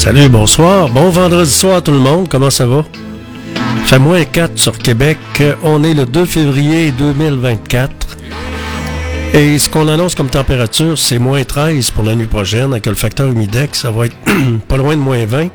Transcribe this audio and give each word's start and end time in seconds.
Salut, 0.00 0.30
bonsoir. 0.30 0.88
Bon 0.88 1.10
vendredi 1.10 1.50
soir 1.50 1.82
tout 1.82 1.92
le 1.92 1.98
monde. 1.98 2.26
Comment 2.26 2.48
ça 2.48 2.64
va? 2.64 2.86
Fait 3.84 3.98
moins 3.98 4.24
4 4.24 4.58
sur 4.58 4.78
Québec. 4.78 5.18
On 5.62 5.84
est 5.84 5.92
le 5.92 6.06
2 6.06 6.24
février 6.24 6.90
2024. 6.90 8.16
Et 9.34 9.58
ce 9.58 9.68
qu'on 9.68 9.88
annonce 9.88 10.14
comme 10.14 10.30
température, 10.30 10.96
c'est 10.96 11.18
moins 11.18 11.44
13 11.44 11.90
pour 11.90 12.04
la 12.04 12.14
nuit 12.14 12.28
prochaine. 12.28 12.72
Avec 12.72 12.86
le 12.86 12.94
facteur 12.94 13.28
humidex, 13.28 13.78
ça 13.78 13.90
va 13.90 14.06
être 14.06 14.16
pas 14.68 14.78
loin 14.78 14.96
de 14.96 15.02
moins 15.02 15.26
20. 15.26 15.48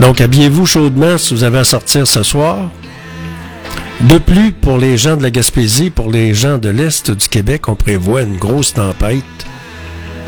Donc, 0.00 0.20
habillez-vous 0.20 0.66
chaudement 0.66 1.16
si 1.16 1.32
vous 1.32 1.44
avez 1.44 1.58
à 1.58 1.64
sortir 1.64 2.08
ce 2.08 2.24
soir. 2.24 2.70
De 4.00 4.18
plus, 4.18 4.50
pour 4.50 4.78
les 4.78 4.96
gens 4.96 5.16
de 5.16 5.22
la 5.22 5.30
Gaspésie, 5.30 5.90
pour 5.90 6.10
les 6.10 6.34
gens 6.34 6.58
de 6.58 6.70
l'Est 6.70 7.12
du 7.12 7.28
Québec, 7.28 7.68
on 7.68 7.76
prévoit 7.76 8.22
une 8.22 8.36
grosse 8.36 8.74
tempête 8.74 9.22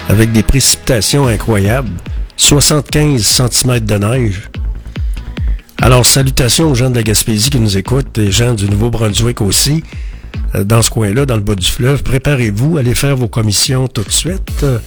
avec 0.08 0.32
des 0.32 0.42
précipitations 0.42 1.26
incroyables. 1.26 1.90
75 2.36 3.22
cm 3.22 3.80
de 3.80 3.94
neige. 3.96 4.50
Alors, 5.80 6.06
salutations 6.06 6.70
aux 6.70 6.74
gens 6.74 6.90
de 6.90 6.94
la 6.96 7.02
Gaspésie 7.02 7.50
qui 7.50 7.58
nous 7.58 7.76
écoutent, 7.76 8.16
les 8.16 8.30
gens 8.30 8.54
du 8.54 8.68
Nouveau-Brunswick 8.68 9.40
aussi, 9.40 9.82
euh, 10.54 10.64
dans 10.64 10.82
ce 10.82 10.90
coin-là, 10.90 11.26
dans 11.26 11.34
le 11.34 11.40
bas 11.42 11.54
du 11.54 11.66
fleuve. 11.66 12.02
Préparez-vous, 12.02 12.78
allez 12.78 12.94
faire 12.94 13.16
vos 13.16 13.28
commissions 13.28 13.88
tout 13.88 14.04
de 14.04 14.10
suite, 14.10 14.62
euh, 14.62 14.78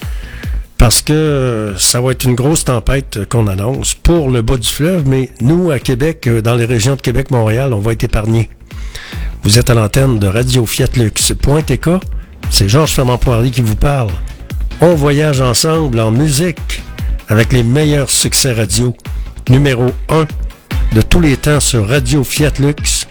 parce 0.77 1.01
que 1.01 1.13
euh, 1.13 1.77
ça 1.77 2.01
va 2.01 2.11
être 2.11 2.23
une 2.23 2.35
grosse 2.35 2.65
tempête 2.65 3.27
qu'on 3.29 3.47
annonce 3.47 3.93
pour 3.93 4.29
le 4.29 4.41
bas 4.41 4.57
du 4.57 4.69
fleuve, 4.69 5.07
mais 5.07 5.31
nous, 5.41 5.71
à 5.71 5.79
Québec, 5.79 6.29
dans 6.29 6.55
les 6.55 6.65
régions 6.65 6.95
de 6.95 7.01
Québec-Montréal, 7.01 7.73
on 7.73 7.79
va 7.79 7.91
être 7.91 8.03
épargnés. 8.03 8.49
Vous 9.43 9.59
êtes 9.59 9.69
à 9.69 9.73
l'antenne 9.73 10.17
de 10.17 10.27
Radio 10.27 10.65
Fiat 10.65 10.87
Lux.tk. 10.95 11.89
C'est 12.49 12.69
Georges 12.69 12.93
Fernand 12.93 13.17
Poirier 13.17 13.51
qui 13.51 13.61
vous 13.61 13.75
parle. 13.75 14.11
On 14.81 14.93
voyage 14.93 15.39
ensemble 15.41 15.99
en 15.99 16.11
musique 16.11 16.83
avec 17.29 17.53
les 17.53 17.63
meilleurs 17.63 18.09
succès 18.09 18.51
radio. 18.51 18.95
Numéro 19.49 19.91
1 20.09 20.25
de 20.93 21.01
tous 21.01 21.21
les 21.21 21.37
temps 21.37 21.59
sur 21.59 21.87
streets 21.87 23.07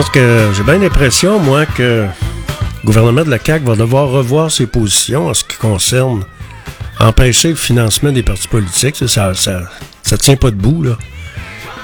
pense 0.00 0.10
que 0.10 0.52
j'ai 0.56 0.62
bien 0.62 0.78
l'impression, 0.78 1.40
moi, 1.40 1.66
que 1.66 2.06
le 2.06 2.86
gouvernement 2.86 3.24
de 3.24 3.30
la 3.30 3.38
CAQ 3.44 3.64
va 3.64 3.74
devoir 3.74 4.08
revoir 4.08 4.48
ses 4.48 4.68
positions 4.68 5.26
en 5.26 5.34
ce 5.34 5.42
qui 5.42 5.56
concerne 5.56 6.24
empêcher 7.00 7.48
le 7.48 7.56
financement 7.56 8.12
des 8.12 8.22
partis 8.22 8.46
politiques. 8.46 8.94
Ça, 8.94 9.34
ça, 9.34 9.62
ça, 10.04 10.16
tient 10.16 10.36
pas 10.36 10.52
debout, 10.52 10.84
là. 10.84 10.96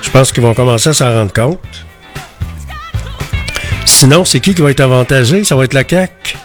Je 0.01 0.11
pense 0.11 0.31
qu'ils 0.31 0.45
vont 0.45 0.55
commencer 0.55 0.91
à 0.91 0.93
s'en 0.93 1.13
rendre 1.13 1.33
compte. 1.33 1.59
Sinon, 3.85 4.25
c'est 4.25 4.39
qui 4.39 4.55
qui 4.55 4.63
va 4.63 4.71
être 4.71 4.79
avantagé? 4.79 5.43
Ça 5.43 5.57
va 5.57 5.65
être 5.65 5.75
la 5.75 5.83
CAQ. 5.83 6.37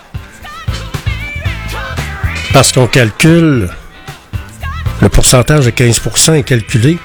Parce 2.51 2.71
qu'on 2.71 2.87
calcule 2.87 3.69
le 5.03 5.09
pourcentage 5.09 5.65
de 5.65 5.71
15% 5.71 6.33
est 6.33 6.41
calculé. 6.41 6.97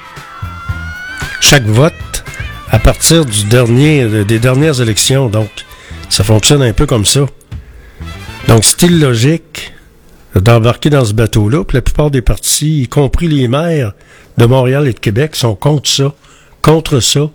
Chaque 1.39 1.65
vote 1.65 1.93
à 2.75 2.79
partir 2.79 3.23
dernier, 3.49 4.25
des 4.25 4.37
dernières 4.37 4.81
élections. 4.81 5.29
Donc, 5.29 5.47
ça 6.09 6.25
fonctionne 6.25 6.61
un 6.61 6.73
peu 6.73 6.85
comme 6.85 7.05
ça. 7.05 7.25
Donc, 8.49 8.65
c'est 8.65 8.81
illogique 8.81 9.71
d'embarquer 10.35 10.89
dans 10.89 11.05
ce 11.05 11.13
bateau-là. 11.13 11.63
Puis 11.63 11.77
la 11.77 11.81
plupart 11.81 12.11
des 12.11 12.21
partis, 12.21 12.81
y 12.81 12.87
compris 12.89 13.29
les 13.29 13.47
maires 13.47 13.93
de 14.37 14.45
Montréal 14.45 14.89
et 14.89 14.93
de 14.93 14.99
Québec, 14.99 15.37
sont 15.37 15.55
contre 15.55 15.89
ça, 15.89 16.13
contre 16.61 16.99
ça, 16.99 17.29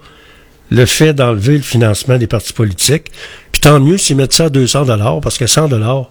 le 0.70 0.84
fait 0.84 1.14
d'enlever 1.14 1.56
le 1.56 1.62
financement 1.62 2.18
des 2.18 2.26
partis 2.26 2.52
politiques. 2.52 3.10
Puis 3.50 3.62
tant 3.62 3.80
mieux 3.80 3.96
s'ils 3.96 4.16
mettent 4.16 4.34
ça 4.34 4.44
à 4.44 4.50
200 4.50 4.84
dollars, 4.84 5.22
parce 5.22 5.38
que 5.38 5.46
100 5.46 5.68
dollars, 5.68 6.10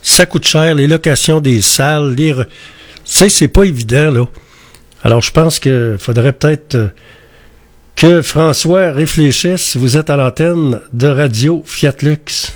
ça 0.00 0.26
coûte 0.26 0.46
cher, 0.46 0.76
les 0.76 0.86
locations 0.86 1.40
des 1.40 1.60
salles, 1.60 2.14
les... 2.14 2.32
Sais, 3.04 3.28
c'est 3.28 3.48
pas 3.48 3.64
évident, 3.64 4.12
là. 4.12 4.26
Alors, 5.02 5.22
je 5.22 5.32
pense 5.32 5.58
qu'il 5.58 5.96
faudrait 5.98 6.32
peut-être 6.32 6.76
euh, 6.76 6.88
que 7.96 8.22
François 8.22 8.92
réfléchisse. 8.92 9.76
Vous 9.76 9.96
êtes 9.96 10.10
à 10.10 10.16
l'antenne 10.16 10.80
de 10.92 11.08
Radio 11.08 11.62
Fiat 11.66 11.94
Lux. 12.02 12.52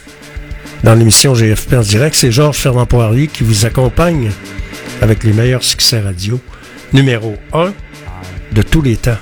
Dans 0.84 0.94
l'émission 0.94 1.34
GFP 1.34 1.74
en 1.74 1.80
direct, 1.80 2.16
c'est 2.16 2.30
Georges 2.30 2.58
Fernand 2.58 2.86
Poirier 2.86 3.26
qui 3.26 3.44
vous 3.44 3.66
accompagne 3.66 4.30
avec 5.00 5.24
les 5.24 5.32
meilleurs 5.32 5.64
succès 5.64 6.00
radio. 6.00 6.40
Numéro 6.92 7.36
1 7.52 7.72
de 8.52 8.62
tous 8.62 8.82
les 8.82 8.96
temps. 8.96 9.18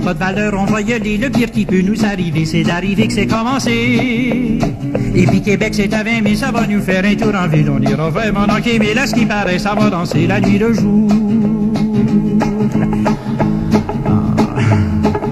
C'est 0.00 0.06
pas 0.06 0.14
de 0.14 0.18
valeur, 0.18 0.54
on 0.54 0.74
aller. 0.74 1.18
Le 1.18 1.28
pire 1.28 1.50
qui 1.50 1.66
peut 1.66 1.82
nous 1.82 2.06
arriver, 2.06 2.46
c'est 2.46 2.62
d'arriver 2.62 3.06
que 3.06 3.12
c'est 3.12 3.26
commencé. 3.26 4.58
Et 5.14 5.26
puis 5.26 5.42
Québec, 5.42 5.74
c'est 5.74 5.92
à 5.92 6.02
20 6.02 6.22
mais 6.22 6.34
ça 6.36 6.50
va 6.50 6.66
nous 6.66 6.80
faire 6.80 7.04
un 7.04 7.14
tour 7.16 7.34
en 7.34 7.46
ville. 7.46 7.68
On 7.68 7.80
ira 7.82 8.08
vraiment 8.08 8.46
manquer, 8.46 8.78
mais 8.78 8.94
là, 8.94 9.06
ce 9.06 9.14
qui 9.14 9.26
paraît, 9.26 9.58
ça 9.58 9.74
va 9.74 9.90
danser 9.90 10.26
la 10.26 10.40
nuit 10.40 10.56
le 10.56 10.72
jour. 10.72 11.10
Ah. 14.06 14.62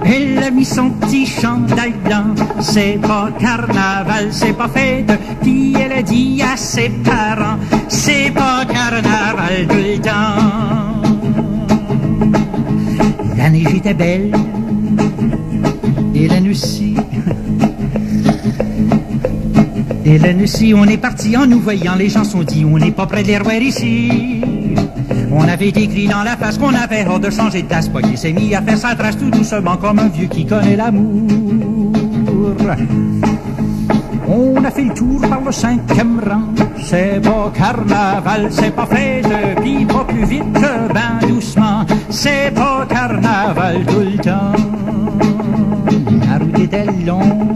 Elle 0.05 0.43
a 0.43 0.51
mis 0.51 0.67
son 0.67 0.91
petit 0.91 1.25
chandail 1.25 1.95
blanc, 2.05 2.35
c'est 2.61 2.99
pas 3.01 3.31
carnaval, 3.41 4.29
c'est 4.33 4.53
pas 4.53 4.69
fête. 4.69 5.11
Puis 5.41 5.77
elle 5.83 5.93
a 5.93 6.03
dit 6.03 6.43
à 6.43 6.59
ses 6.59 6.91
parents, 6.91 7.57
c'est 7.89 8.33
pas 8.35 8.67
carnaval 8.67 9.67
tout 9.67 9.77
le 9.77 9.99
temps. 9.99 10.88
La 13.49 13.53
neige 13.55 13.75
était 13.77 13.95
belle, 13.95 14.31
et 16.15 16.29
la 16.29 16.39
aussi. 16.51 16.95
Et 20.05 20.19
la 20.19 20.35
aussi, 20.35 20.75
on 20.77 20.85
est 20.85 20.99
parti 20.99 21.35
en 21.35 21.47
nous 21.47 21.59
voyant, 21.59 21.95
les 21.95 22.11
gens 22.11 22.25
sont 22.25 22.43
dit, 22.43 22.67
on 22.67 22.77
n'est 22.77 22.91
pas 22.91 23.07
près 23.07 23.23
de 23.23 23.29
les 23.29 23.65
ici. 23.65 24.43
On 25.33 25.49
avait 25.49 25.69
écrit 25.69 26.09
dans 26.09 26.25
la 26.25 26.37
face 26.37 26.59
qu'on 26.59 26.75
avait 26.75 27.07
hors 27.07 27.21
de 27.21 27.31
changer 27.31 27.63
de 27.63 27.69
place. 27.69 27.89
Poignet 27.89 28.17
s'est 28.17 28.35
mis 28.35 28.55
à 28.55 28.61
faire 28.61 28.77
sa 28.77 28.95
trace 28.95 29.17
tout 29.17 29.31
doucement 29.31 29.79
comme 29.79 29.99
un 29.99 30.09
vieux 30.09 30.29
qui 30.29 30.45
connaît 30.45 30.77
l'amour. 30.77 31.27
On 34.31 34.63
a 34.63 34.71
fait 34.71 34.85
le 34.85 34.95
tour 34.95 35.21
par 35.23 35.41
le 35.41 35.51
cinquième 35.53 36.21
rang. 36.21 36.43
C'est 36.83 37.21
pas 37.23 37.51
carnaval, 37.55 38.49
c'est 38.51 38.75
pas 38.75 38.87
fête, 38.87 39.27
puis 39.63 39.87
pas 39.87 40.05
plus 40.05 40.25
vite, 40.27 40.45
ben 40.53 41.27
doucement. 41.27 41.87
C'est 42.11 42.53
pas 42.55 42.87
carnaval 42.89 43.85
tout 43.87 44.01
le 44.01 44.19
temps. 44.23 44.53
La 46.29 46.39
route 46.39 46.59
était 46.59 46.87
longue. 47.07 47.49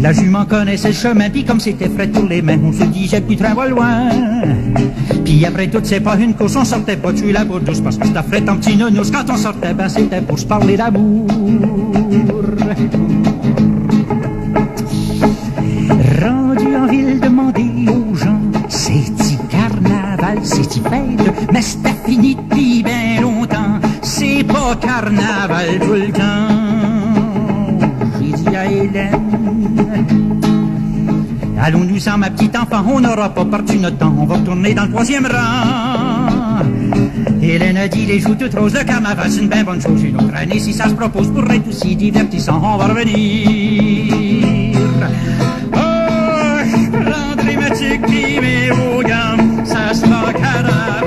La 0.00 0.12
jument 0.12 0.46
connaissait 0.46 0.88
le 0.88 0.94
chemin, 0.94 1.30
puis 1.30 1.44
comme 1.44 1.60
c'était 1.60 1.88
frais 1.88 2.08
tous 2.08 2.26
les 2.26 2.42
mains, 2.42 2.58
on 2.64 2.72
se 2.72 2.84
disait 2.84 3.20
plus 3.20 3.36
train 3.36 3.54
va 3.54 3.68
loin. 3.68 4.08
Puis 5.24 5.44
après 5.44 5.68
tout, 5.68 5.80
c'est 5.82 6.00
pas 6.00 6.16
une 6.16 6.34
course, 6.34 6.56
on 6.56 6.64
sortait 6.64 6.96
pas 6.96 7.12
tuer 7.12 7.32
la 7.32 7.44
douce, 7.44 7.80
parce 7.80 7.98
que 7.98 8.06
c'était 8.06 8.22
frais 8.22 8.42
en 8.48 8.56
petit 8.56 8.76
nounours. 8.76 9.10
Quand 9.10 9.30
on 9.30 9.36
sortait, 9.36 9.74
ben 9.74 9.88
c'était 9.88 10.22
pour 10.22 10.38
se 10.38 10.46
parler 10.46 10.76
d'amour. 10.76 11.26
Ville, 16.92 17.20
demander 17.20 17.70
aux 17.88 18.14
gens, 18.14 18.40
c'est-tu 18.68 19.36
carnaval, 19.48 20.38
c'est-tu 20.42 20.80
fête, 20.80 21.50
mais 21.52 21.62
c'était 21.62 21.96
fini 22.04 22.34
depuis 22.34 22.82
bien 22.82 23.20
longtemps, 23.20 23.78
c'est 24.02 24.44
pas 24.44 24.76
carnaval 24.76 25.78
tout 25.80 25.94
le 25.94 26.12
temps. 26.12 27.82
J'ai 28.20 28.32
dit 28.32 28.56
à 28.56 28.66
Hélène, 28.66 30.40
allons-nous 31.60 32.08
en 32.08 32.18
ma 32.18 32.30
petite 32.30 32.56
enfant, 32.56 32.84
on 32.86 33.00
n'aura 33.00 33.30
pas 33.30 33.44
perdu 33.44 33.78
notre 33.78 33.98
temps, 33.98 34.14
on 34.18 34.26
va 34.26 34.36
retourner 34.36 34.74
dans 34.74 34.84
le 34.84 34.90
troisième 34.90 35.26
rang. 35.26 36.62
Hélène 37.40 37.76
a 37.76 37.88
dit 37.88 38.06
les 38.06 38.20
joues 38.20 38.34
toutes 38.34 38.54
roses, 38.54 38.74
le 38.74 38.84
carnaval 38.84 39.30
c'est 39.30 39.40
une 39.40 39.48
bien 39.48 39.64
bonne 39.64 39.80
chose. 39.80 40.02
Une 40.02 40.16
autre 40.16 40.34
année, 40.36 40.58
si 40.58 40.72
ça 40.72 40.88
se 40.88 40.94
propose 40.94 41.28
pour 41.32 41.50
être 41.50 41.68
aussi 41.68 41.96
divertissant, 41.96 42.60
on 42.62 42.76
va 42.76 42.86
revenir. 42.86 43.61
Gants, 49.92 50.00
ça 50.00 50.06
sera 50.06 51.01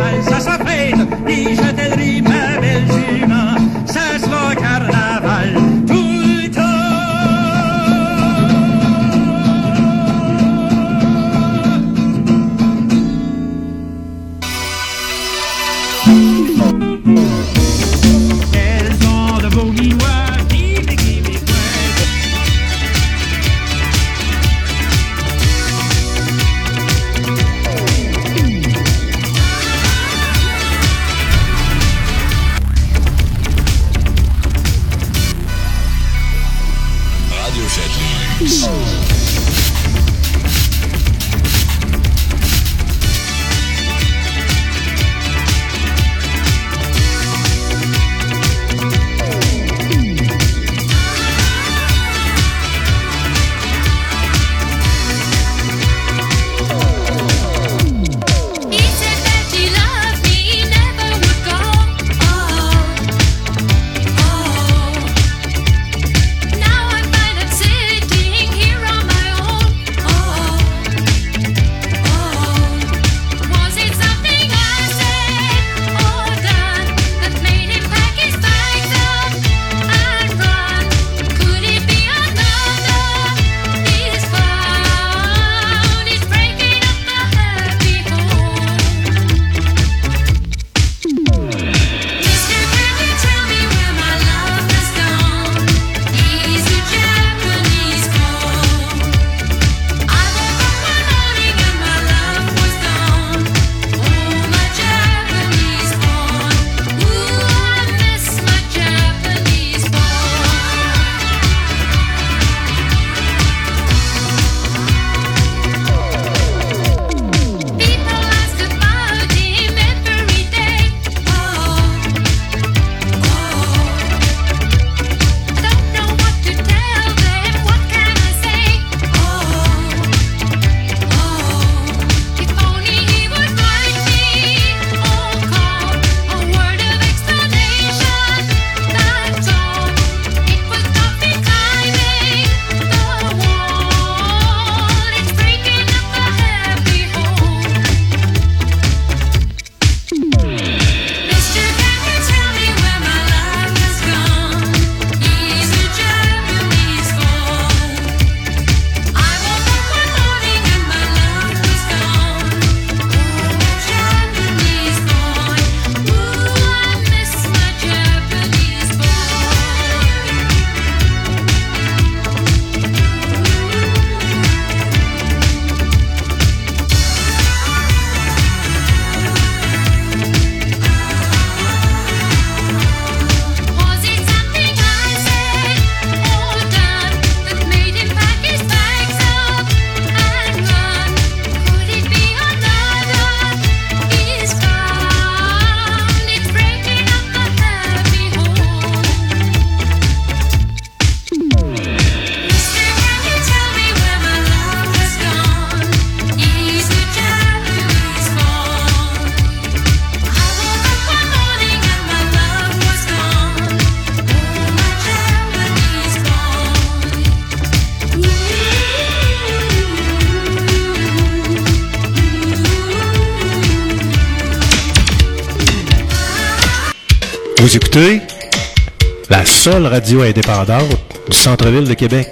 la 229.30 229.46
seule 229.46 229.88
radio 229.88 230.22
indépendante 230.22 230.98
du 231.30 231.38
centre-ville 231.38 231.88
de 231.88 231.94
Québec. 231.94 232.28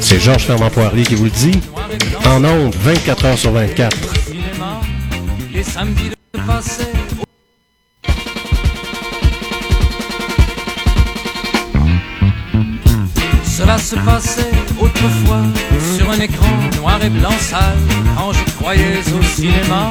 C'est 0.00 0.20
Georges 0.20 0.44
Fernand 0.44 0.68
Poirier 0.68 1.02
qui 1.02 1.14
vous 1.14 1.24
le 1.24 1.30
dit. 1.30 1.58
En 2.26 2.44
ondes, 2.44 2.74
24 2.74 3.24
heures 3.24 3.38
sur 3.38 3.52
24. 3.52 3.96
Les 5.54 5.62
samedis 5.62 6.10
de 6.10 6.40
passé. 6.46 6.84
Cela 13.44 13.78
se 13.78 13.96
passait 13.96 14.50
autrefois 14.78 15.42
sur 15.96 16.10
un 16.10 16.20
écran 16.20 16.54
noir 16.76 17.02
et 17.02 17.08
blanc 17.08 17.38
sale 17.40 17.78
quand 18.14 18.32
je 18.34 18.44
croyais 18.56 18.98
au 19.18 19.22
cinéma. 19.22 19.90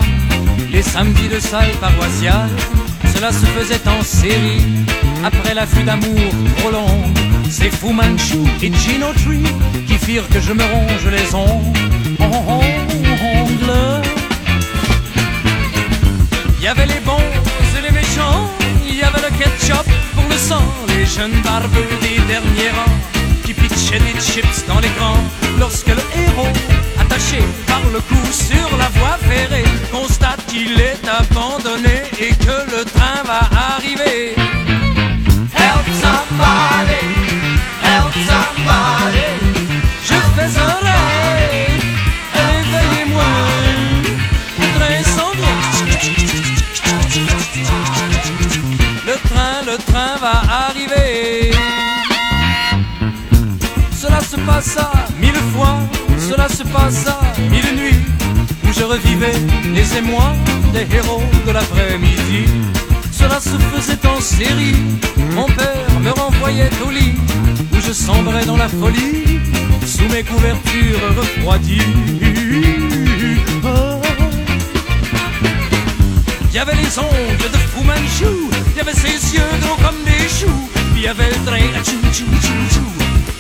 Les 0.71 0.83
samedis 0.83 1.27
de 1.27 1.39
salle 1.39 1.71
paroissiale, 1.81 2.49
cela 3.15 3.31
se 3.31 3.45
faisait 3.47 3.79
après 5.23 5.55
la 5.55 5.65
fuite 5.65 5.85
d'amour 5.85 6.19
trop 6.57 6.71
longue. 6.71 7.17
C'est 7.49 7.71
Fu 7.71 7.91
Manchu 7.91 8.37
et 8.61 8.71
Gino 8.71 9.07
Tree 9.13 9.43
qui 9.87 9.97
firent 9.97 10.27
que 10.29 10.39
je 10.39 10.53
me 10.53 10.63
ronge 10.63 11.07
les 11.11 11.33
ongles. 11.33 11.79
Il 16.57 16.63
y 16.63 16.67
avait 16.67 16.87
les 16.87 16.99
bons 17.05 17.29
et 17.77 17.81
les 17.81 17.91
méchants, 17.91 18.49
il 18.87 18.95
y 18.95 19.03
avait 19.03 19.21
le 19.21 19.31
ketchup 19.37 19.87
pour 20.15 20.27
le 20.29 20.35
sang, 20.35 20.65
les 20.87 21.05
jeunes 21.05 21.39
barbeux 21.43 21.87
des 22.01 22.19
derniers 22.27 22.71
rangs 22.75 22.99
qui 23.43 23.53
pitchaient 23.53 23.99
des 23.99 24.19
chips 24.19 24.65
dans 24.67 24.79
l'écran 24.79 25.15
lorsque 25.59 25.87
le 25.87 26.03
héros, 26.17 26.53
attaché 26.99 27.39
par 27.67 27.81
le 27.93 27.99
cou 27.99 28.21
sur 28.31 28.77
la 28.77 28.89
voie 28.97 29.17
ferrée, 29.29 29.65
constate 29.91 30.43
qu'il 30.47 30.71
est 30.79 31.07
abandonné 31.07 31.54
passa 56.65 57.19
mille 57.49 57.75
nuits, 57.75 58.05
où 58.63 58.73
je 58.73 58.83
revivais 58.83 59.39
les 59.73 59.97
émois 59.97 60.33
des 60.73 60.87
héros 60.95 61.23
de 61.45 61.51
l'après-midi. 61.51 62.45
Cela 63.11 63.39
se 63.39 63.57
faisait 63.71 64.05
en 64.07 64.19
série, 64.19 64.75
mon 65.33 65.45
père 65.45 65.99
me 66.01 66.11
renvoyait 66.11 66.69
au 66.85 66.91
lit, 66.91 67.15
où 67.73 67.77
je 67.85 67.91
sombrais 67.91 68.45
dans 68.45 68.57
la 68.57 68.67
folie, 68.67 69.39
sous 69.85 70.07
mes 70.13 70.23
couvertures 70.23 70.99
refroidies. 71.17 71.81
Il 76.49 76.55
y 76.55 76.59
avait 76.59 76.75
les 76.75 76.99
ongles 76.99 77.49
de 77.51 77.57
Fu 77.71 77.83
Manchu, 77.83 78.33
il 78.71 78.77
y 78.77 78.81
avait 78.81 78.93
ses 78.93 79.35
yeux 79.35 79.41
gros 79.61 79.75
comme 79.75 80.01
des 80.05 80.29
choux, 80.29 80.69
il 80.95 81.01
y 81.01 81.07
avait 81.07 81.29
le 81.29 81.45
train 81.45 81.79
à 81.79 81.83
chou 81.83 81.99
chou 82.13 82.25
chou 82.41 82.57
chou 82.73 82.87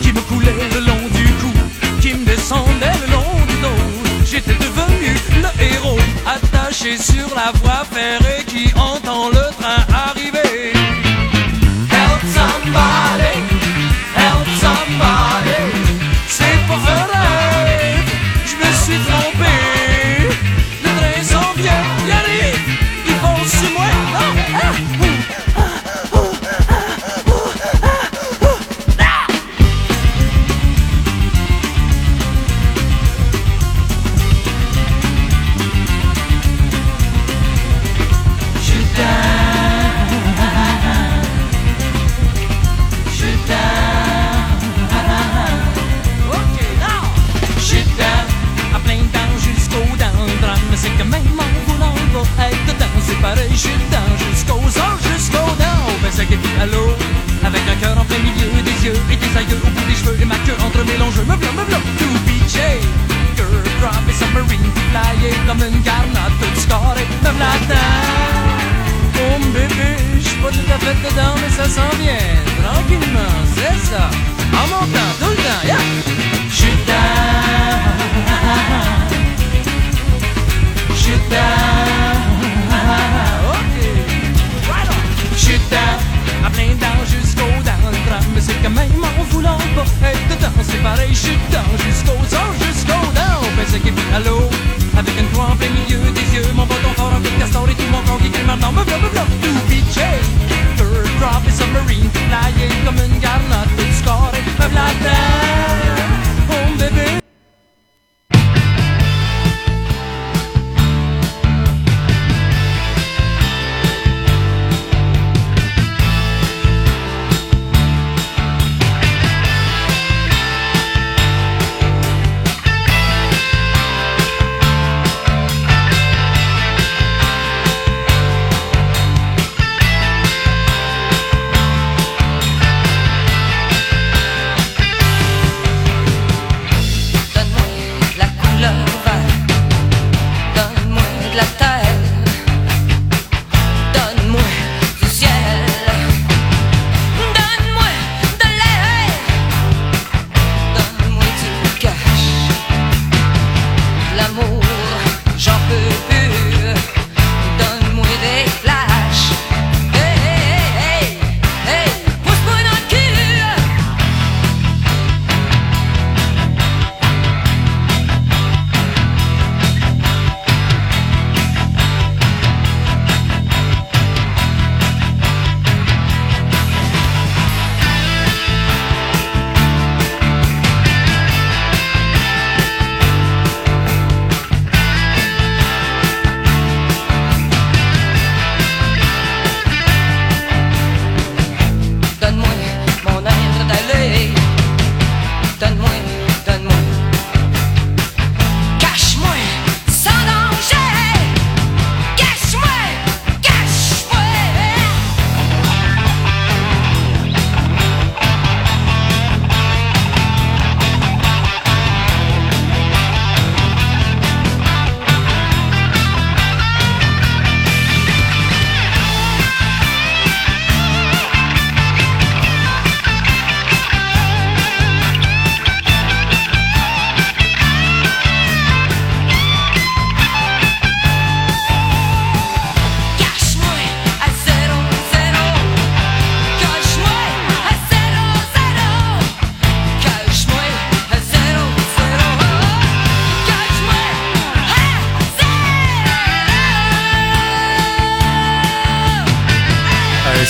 qui 0.01 0.11
me 0.11 0.19
coulait 0.21 0.69
le 0.73 0.79
long 0.81 1.14
dos. 3.61 4.25
J'étais 4.25 4.53
devenu 4.53 5.15
le 5.41 5.63
héros, 5.63 5.99
attaché 6.25 6.97
sur 6.97 7.33
la 7.35 7.51
voie 7.59 7.85
ferrée 7.91 8.43
qui 8.45 8.73
entend 8.75 9.29
le 9.29 9.49
train 9.59 9.85
arriver. 9.93 10.73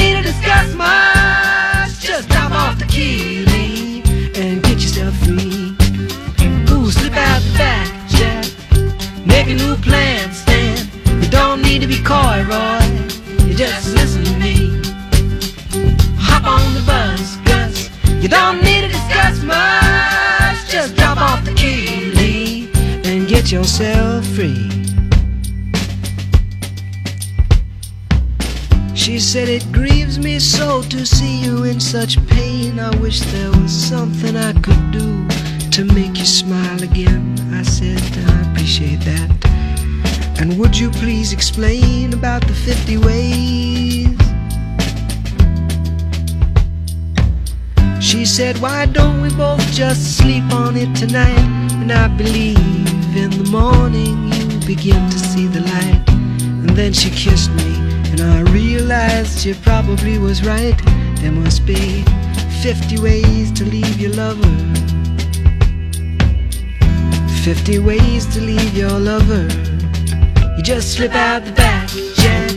coy, 12.03 12.43
Roy. 12.49 12.81
You 13.45 13.53
just 13.55 13.93
listen 13.95 14.23
to 14.23 14.35
me. 14.39 14.79
Hop 16.17 16.45
on 16.45 16.73
the 16.73 16.83
bus, 16.85 17.37
Gus. 17.45 17.89
You 18.21 18.29
don't 18.29 18.63
need 18.63 18.81
to 18.81 18.87
discuss 18.87 19.43
much. 19.43 20.69
Just 20.69 20.95
drop 20.95 21.17
off 21.17 21.43
the 21.45 21.53
key, 21.53 22.11
Lee, 22.15 22.71
and 23.03 23.27
get 23.27 23.51
yourself 23.51 24.25
free. 24.27 24.69
She 28.95 29.19
said, 29.19 29.49
It 29.49 29.69
grieves 29.71 30.19
me 30.19 30.39
so 30.39 30.81
to 30.83 31.05
see 31.05 31.43
you 31.43 31.63
in 31.63 31.79
such 31.79 32.25
pain. 32.27 32.79
I 32.79 32.95
wish 32.97 33.19
there 33.31 33.51
was 33.51 33.71
something 33.71 34.35
I 34.37 34.53
could 34.53 34.91
do 34.91 35.27
to 35.71 35.85
make 35.93 36.17
you 36.17 36.25
smile 36.25 36.83
again. 36.83 37.35
I 37.53 37.63
said, 37.63 38.01
I 38.29 38.51
appreciate 38.51 39.01
that. 39.01 39.50
And 40.41 40.57
would 40.57 40.75
you 40.75 40.89
please 40.89 41.33
explain 41.33 42.15
about 42.15 42.41
the 42.47 42.53
50 42.55 42.97
ways? 42.97 44.07
She 48.03 48.25
said, 48.25 48.57
Why 48.57 48.87
don't 48.87 49.21
we 49.21 49.29
both 49.35 49.61
just 49.71 50.17
sleep 50.17 50.43
on 50.51 50.77
it 50.77 50.95
tonight? 50.95 51.45
And 51.79 51.91
I 51.91 52.07
believe 52.07 52.57
in 53.15 53.29
the 53.29 53.47
morning 53.51 54.33
you 54.33 54.65
begin 54.65 55.07
to 55.11 55.19
see 55.19 55.45
the 55.45 55.61
light. 55.61 56.09
And 56.09 56.71
then 56.71 56.91
she 56.91 57.11
kissed 57.11 57.51
me, 57.51 57.75
and 58.09 58.21
I 58.21 58.41
realized 58.51 59.41
she 59.41 59.53
probably 59.53 60.17
was 60.17 60.43
right. 60.43 60.75
There 61.17 61.31
must 61.31 61.67
be 61.67 62.03
50 62.63 62.99
ways 62.99 63.51
to 63.51 63.63
leave 63.63 63.99
your 63.99 64.13
lover. 64.13 64.57
50 67.43 67.77
ways 67.77 68.25
to 68.33 68.41
leave 68.41 68.75
your 68.75 68.97
lover. 68.97 69.70
You 70.61 70.65
just 70.65 70.93
slip 70.93 71.15
out 71.15 71.43
the 71.43 71.51
back, 71.53 71.89
Jack. 72.17 72.51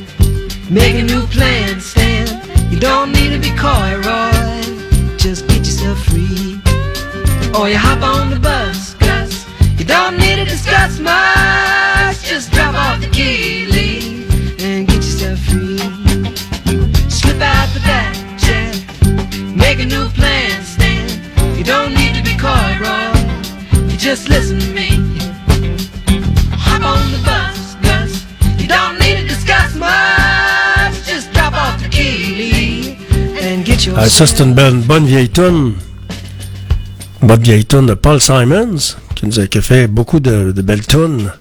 Make 0.70 0.96
a 0.96 1.02
new 1.02 1.26
plan, 1.28 1.80
Stan. 1.80 2.28
You 2.70 2.78
don't 2.78 3.10
need 3.12 3.30
to 3.30 3.38
be 3.38 3.48
coy, 3.56 3.96
Roy. 4.04 5.16
Just 5.16 5.48
get 5.48 5.60
yourself 5.60 6.04
free. 6.04 6.60
Or 7.58 7.66
you 7.66 7.78
hop 7.78 8.02
on 8.02 8.28
the 8.28 8.38
bus, 8.38 8.92
Gus. 8.96 9.46
You 9.78 9.86
don't 9.86 10.18
need 10.18 10.36
to 10.36 10.44
discuss 10.44 10.98
much. 10.98 12.22
Just 12.22 12.52
drop 12.52 12.74
off 12.74 13.00
the 13.00 13.08
key, 13.08 13.63
Ah, 33.96 34.08
ça, 34.08 34.26
c'est 34.26 34.42
une 34.42 34.54
bonne, 34.54 34.80
bonne 34.82 35.06
vieille 35.06 35.28
tune. 35.28 35.74
Bonne 37.22 37.40
vieille 37.42 37.64
tune 37.64 37.86
de 37.86 37.94
Paul 37.94 38.20
Simons, 38.20 38.96
qui 39.14 39.26
nous 39.26 39.40
a 39.40 39.46
fait 39.46 39.86
beaucoup 39.86 40.20
de, 40.20 40.52
de 40.52 40.62
belles 40.62 40.86
tunes 40.86 41.32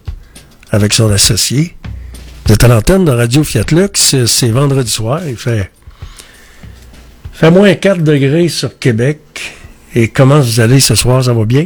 avec 0.72 0.94
son 0.94 1.12
associé. 1.12 1.76
Vous 2.46 2.54
êtes 2.54 2.64
à 2.64 2.68
l'antenne 2.68 3.06
de 3.06 3.12
Radio 3.12 3.44
Fiat 3.44 3.66
Lux, 3.72 4.00
c'est- 4.02 4.28
c'est 4.28 4.50
vendredi 4.50 4.92
soir, 4.92 5.22
il 5.28 5.36
fait, 5.38 5.72
fait 7.32 7.52
moins 7.52 7.74
4 7.76 8.04
degrés 8.04 8.50
sur 8.50 8.78
Québec. 8.80 9.20
Et 9.96 10.08
comment 10.10 10.40
vous 10.40 10.60
allez 10.60 10.80
ce 10.80 10.96
soir, 10.96 11.24
ça 11.24 11.34
va 11.34 11.46
bien? 11.46 11.66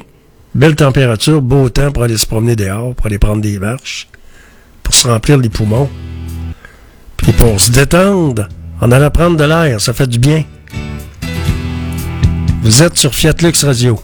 Belle 0.53 0.75
température, 0.75 1.41
beau 1.41 1.69
temps 1.69 1.91
pour 1.91 2.03
aller 2.03 2.17
se 2.17 2.25
promener 2.27 2.55
dehors, 2.55 2.93
pour 2.95 3.05
aller 3.07 3.19
prendre 3.19 3.41
des 3.41 3.57
marches, 3.59 4.07
pour 4.83 4.93
se 4.93 5.07
remplir 5.07 5.37
les 5.37 5.49
poumons. 5.49 5.89
Puis 7.17 7.31
pour 7.33 7.59
se 7.59 7.71
détendre, 7.71 8.47
en 8.81 8.91
allant 8.91 9.09
prendre 9.11 9.37
de 9.37 9.43
l'air, 9.43 9.81
ça 9.81 9.93
fait 9.93 10.07
du 10.07 10.19
bien. 10.19 10.43
Vous 12.61 12.81
êtes 12.81 12.97
sur 12.97 13.13
Fiat 13.13 13.35
Lux 13.41 13.63
Radio. 13.63 13.99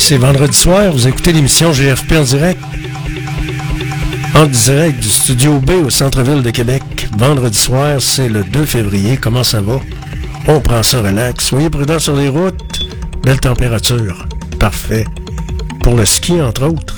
c'est 0.00 0.18
vendredi 0.18 0.56
soir. 0.56 0.92
Vous 0.92 1.08
écoutez 1.08 1.32
l'émission 1.32 1.72
GFP 1.72 2.12
en 2.12 2.22
direct. 2.22 2.60
En 4.34 4.46
direct 4.46 5.00
du 5.00 5.08
studio 5.08 5.58
B 5.58 5.70
au 5.86 5.90
centre-ville 5.90 6.42
de 6.42 6.50
Québec. 6.50 6.82
Vendredi 7.16 7.56
soir, 7.56 8.00
c'est 8.00 8.28
le 8.28 8.44
2 8.44 8.66
février. 8.66 9.16
Comment 9.16 9.44
ça 9.44 9.60
va? 9.60 9.80
On 10.48 10.60
prend 10.60 10.82
ça 10.82 11.00
relax. 11.00 11.46
Soyez 11.46 11.70
prudents 11.70 11.98
sur 11.98 12.14
les 12.14 12.28
routes. 12.28 12.86
Belle 13.22 13.40
température. 13.40 14.26
Parfait. 14.58 15.06
Pour 15.82 15.94
le 15.94 16.04
ski, 16.04 16.40
entre 16.40 16.66
autres. 16.66 16.95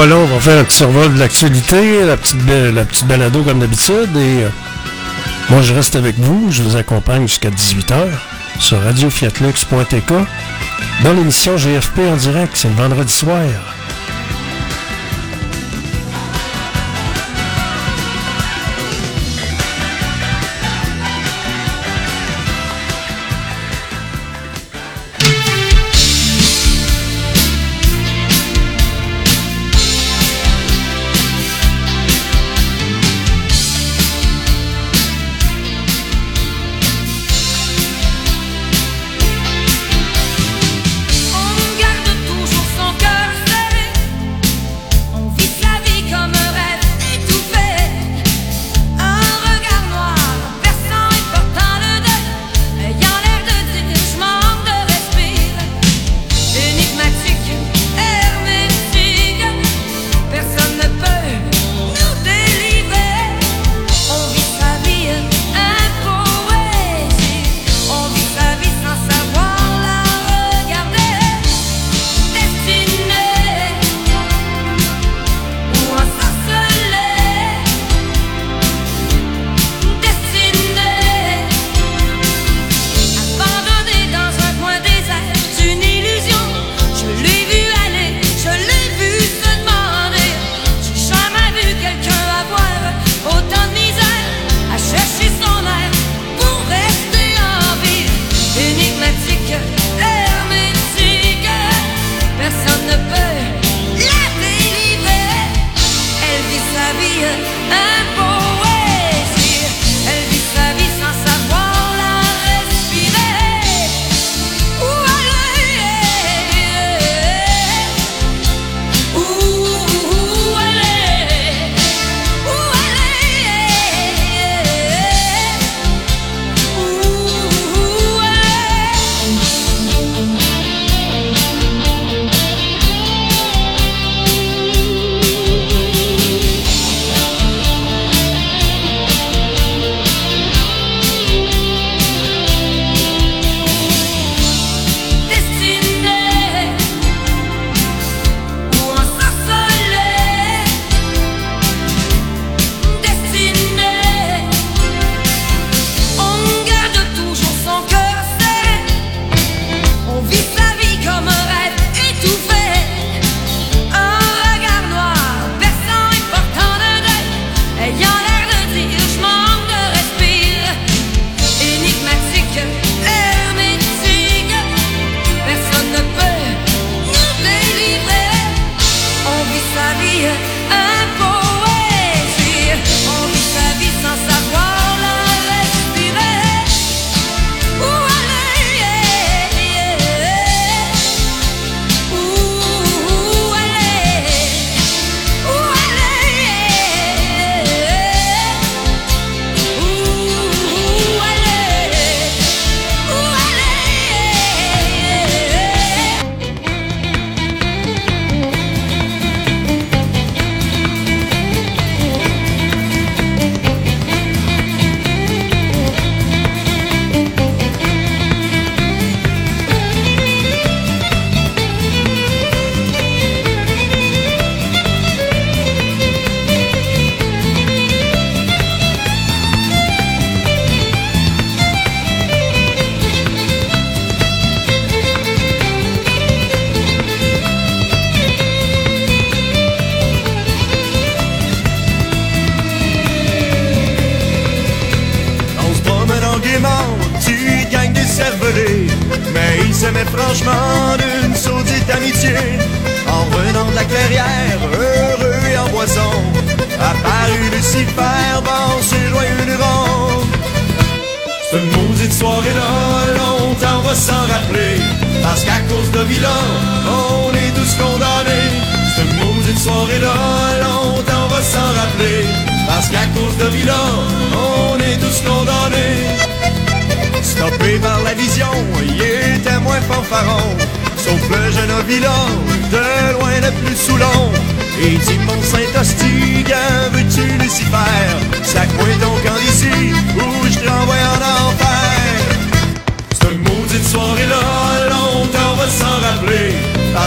voilà 0.00 0.16
on 0.16 0.24
va 0.24 0.40
faire 0.40 0.58
un 0.58 0.64
petit 0.64 0.78
survol 0.78 1.12
de 1.12 1.18
l'actualité, 1.18 2.06
la 2.06 2.16
petite, 2.16 2.38
la 2.48 2.86
petite 2.86 3.06
balado 3.06 3.42
comme 3.42 3.58
d'habitude. 3.58 4.08
Et 4.16 4.44
euh, 4.44 4.48
moi, 5.50 5.60
je 5.60 5.74
reste 5.74 5.94
avec 5.94 6.18
vous. 6.18 6.50
Je 6.50 6.62
vous 6.62 6.76
accompagne 6.76 7.28
jusqu'à 7.28 7.50
18h 7.50 8.06
sur 8.58 8.82
radiofiatlux.tk 8.82 10.12
dans 11.04 11.12
l'émission 11.12 11.54
GFP 11.54 11.98
en 12.10 12.16
direct. 12.16 12.52
C'est 12.54 12.68
le 12.68 12.76
vendredi 12.76 13.12
soir. 13.12 13.42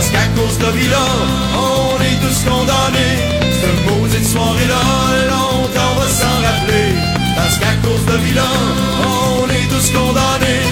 Parce 0.03 0.11
qu'à 0.11 0.27
cause 0.35 0.57
de 0.57 0.77
Villa, 0.77 1.05
on 1.55 1.95
est 2.03 2.19
tous 2.19 2.49
condamnés. 2.49 3.15
Cette 3.61 3.85
maudite 3.87 4.27
soirée-là, 4.27 4.81
longtemps 5.29 5.91
on 5.95 5.99
va 6.01 6.07
s'en 6.09 6.35
rappeler. 6.43 6.91
Parce 7.37 7.57
qu'à 7.57 7.73
cause 7.81 8.05
de 8.05 8.17
Villa, 8.25 8.49
on 9.07 9.47
est 9.47 9.67
tous 9.69 9.91
condamnés. 9.97 10.67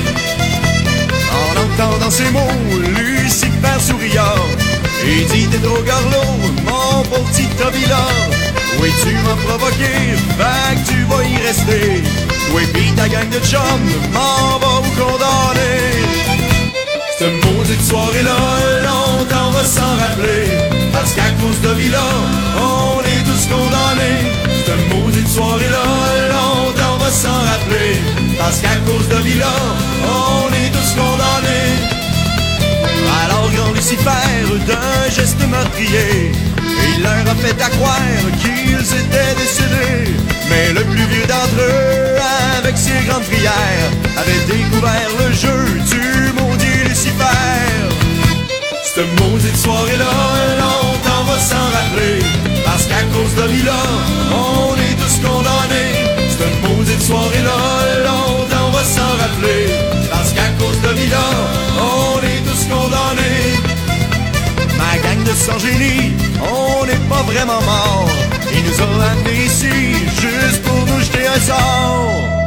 En 1.31 1.51
entendant 1.63 2.11
ces 2.11 2.29
mots, 2.31 2.59
Lucifer 2.97 3.79
souria 3.79 4.33
et 5.07 5.23
dit 5.23 5.47
des 5.47 5.59
Garlot, 5.59 6.35
mon 6.65 7.23
petit 7.29 7.47
Villa. 7.71 8.05
Oui, 8.81 8.89
tu 9.01 9.13
m'as 9.23 9.41
provoqué, 9.47 9.93
fait 10.37 10.75
que 10.75 10.91
tu 10.91 11.03
vas 11.05 11.23
y 11.23 11.37
rester. 11.47 12.03
Oui, 12.53 12.63
pis 12.73 12.91
ta 12.97 13.07
gang 13.07 13.29
de 13.29 13.39
chums 13.45 13.61
m'en 14.11 14.59
va 14.59 14.81
vous 14.83 15.01
condamner? 15.01 16.30
Cette 17.21 17.45
maudite 17.45 17.83
soirée-là, 17.83 18.35
longtemps 18.81 19.49
on 19.49 19.51
va 19.51 19.63
s'en 19.63 19.95
rappeler. 19.95 20.57
Parce 20.91 21.13
qu'à 21.13 21.29
cause 21.39 21.61
de 21.61 21.69
Villa, 21.79 22.09
on 22.57 22.99
est 23.01 23.23
tous 23.23 23.45
condamnés. 23.45 24.25
Cette 24.65 24.89
maudite 24.89 25.27
soirée-là, 25.27 25.85
longtemps 26.33 26.95
on 26.95 26.97
va 26.97 27.11
s'en 27.11 27.39
rappeler. 27.51 28.01
Parce 28.39 28.57
qu'à 28.61 28.75
cause 28.87 29.07
de 29.07 29.17
Villa, 29.17 29.53
on 30.01 30.47
est 30.49 30.71
tous 30.71 30.99
condamnés. 30.99 31.77
Alors 33.21 33.51
grand 33.51 33.71
Lucifer, 33.73 34.33
d'un 34.65 35.11
geste 35.15 35.47
meurtrier, 35.47 36.31
il 36.95 37.03
leur 37.03 37.21
a 37.33 37.35
fait 37.35 37.61
à 37.61 37.69
croire 37.69 38.17
qu'ils 38.41 38.81
étaient 38.81 39.35
décédés. 39.37 40.15
Mais 40.49 40.73
le 40.73 40.83
plus 40.85 41.05
vieux 41.05 41.27
d'entre 41.27 41.59
eux, 41.59 42.17
avec 42.57 42.75
ses 42.75 43.05
grandes 43.07 43.25
prières, 43.25 43.91
avait 44.17 44.43
découvert 44.47 45.09
le 45.19 45.31
jeu 45.35 45.67
du 45.85 46.33
maudit 46.33 46.70
Lucifer. 47.01 47.25
Cette 48.83 49.21
maudite 49.21 49.57
soirée-là, 49.57 50.13
longtemps 50.59 51.23
va 51.23 51.39
s'en 51.39 51.65
rappeler. 51.75 52.19
Parce 52.63 52.85
qu'à 52.85 53.01
cause 53.11 53.33
de 53.33 53.51
Villa, 53.51 53.81
on 54.31 54.75
est 54.75 54.95
tous 55.01 55.27
condamnés. 55.27 55.93
Cette 56.29 56.61
maudite 56.61 57.01
soirée-là, 57.01 57.57
longtemps 58.05 58.69
va 58.69 58.83
s'en 58.83 59.11
rappeler. 59.19 59.65
Parce 60.11 60.31
qu'à 60.33 60.49
cause 60.59 60.79
de 60.81 60.89
Villa, 60.99 61.27
on 61.79 62.19
est 62.19 62.41
tous 62.47 62.65
condamnés. 62.65 63.57
Ma 64.77 64.97
gang 64.99 65.23
de 65.23 65.33
sans-génie, 65.33 66.13
on 66.39 66.85
n'est 66.85 67.03
pas 67.09 67.23
vraiment 67.23 67.61
mort. 67.63 68.09
Ils 68.53 68.63
nous 68.63 68.79
ont 68.79 69.01
amenés 69.01 69.45
ici 69.45 69.73
juste 70.21 70.61
pour 70.61 70.85
nous 70.85 70.99
jeter 70.99 71.25
un 71.25 71.39
sort. 71.39 72.40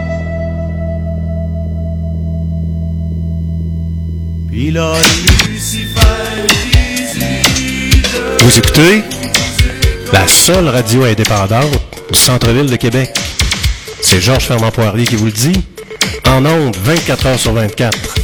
Vous 8.39 8.59
écoutez 8.59 9.03
la 10.13 10.29
seule 10.29 10.69
radio 10.69 11.03
indépendante 11.03 11.73
du 12.13 12.17
centre-ville 12.17 12.71
de 12.71 12.77
Québec. 12.77 13.11
C'est 14.01 14.21
Georges 14.21 14.45
Fernand 14.45 14.71
Poirier 14.71 15.07
qui 15.07 15.17
vous 15.17 15.27
le 15.27 15.33
dit. 15.33 15.61
En 16.29 16.47
ondes, 16.47 16.77
24 16.85 17.27
heures 17.27 17.41
sur 17.41 17.53
24. 17.53 18.24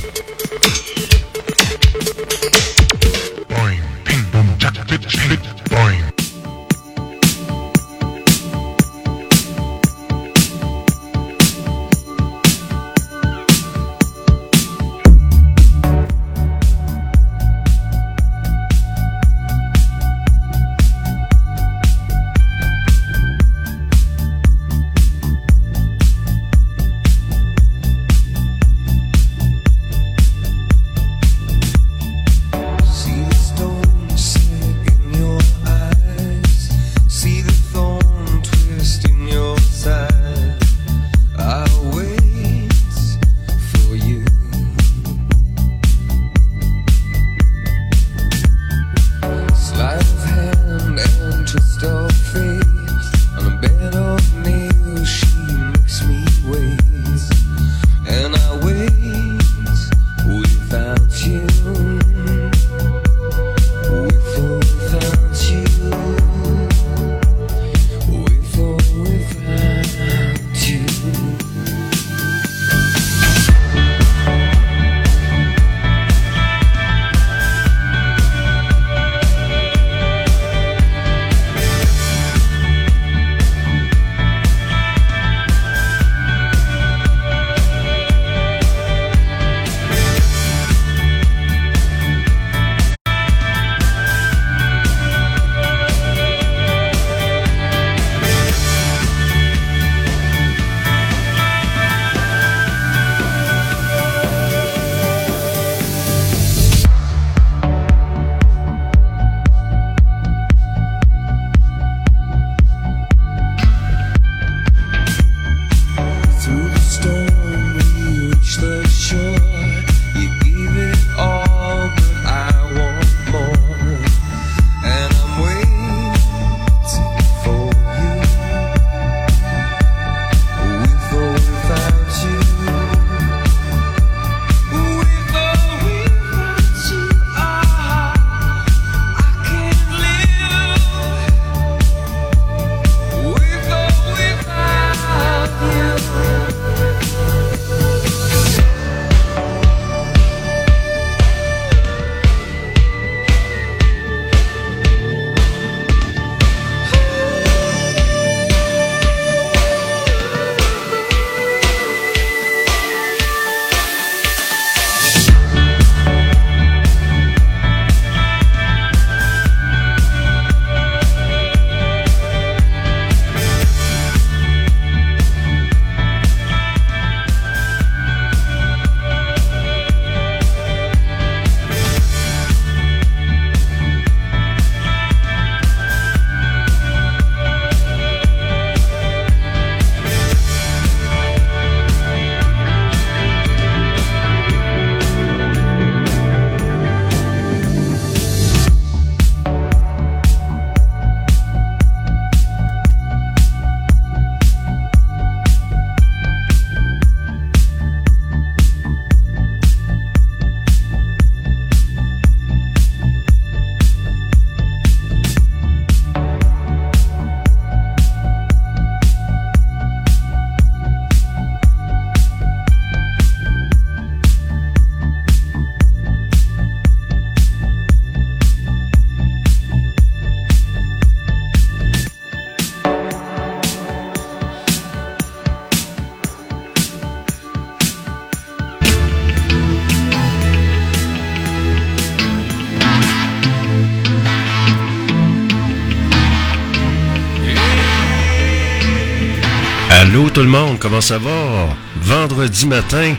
Tout 250.41 250.47
le 250.47 250.53
monde, 250.53 250.79
comment 250.79 251.03
ça 251.03 251.19
va? 251.19 251.69
Vendredi 251.97 252.67
matin. 252.67 253.15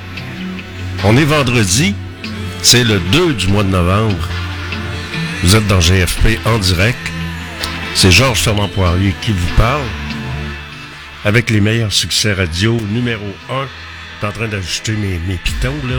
On 1.03 1.15
est 1.15 1.23
vendredi. 1.23 1.93
C'est 2.63 2.83
le 2.83 2.99
2 3.11 3.35
du 3.35 3.47
mois 3.49 3.61
de 3.61 3.69
novembre. 3.69 4.27
Vous 5.43 5.55
êtes 5.55 5.67
dans 5.67 5.79
GFP 5.79 6.39
en 6.45 6.57
direct. 6.57 6.97
C'est 7.93 8.09
Georges 8.09 8.41
Fernand 8.41 8.69
Poirier 8.69 9.13
qui 9.21 9.33
vous 9.33 9.55
parle. 9.55 9.83
Avec 11.23 11.51
les 11.51 11.61
meilleurs 11.61 11.93
succès 11.93 12.33
radio 12.33 12.75
numéro 12.89 13.27
1. 13.51 13.65
Je 13.65 14.17
suis 14.17 14.25
en 14.25 14.31
train 14.31 14.47
d'ajouter 14.47 14.93
mes, 14.93 15.19
mes 15.27 15.35
pitons 15.35 15.75
là. 15.87 15.97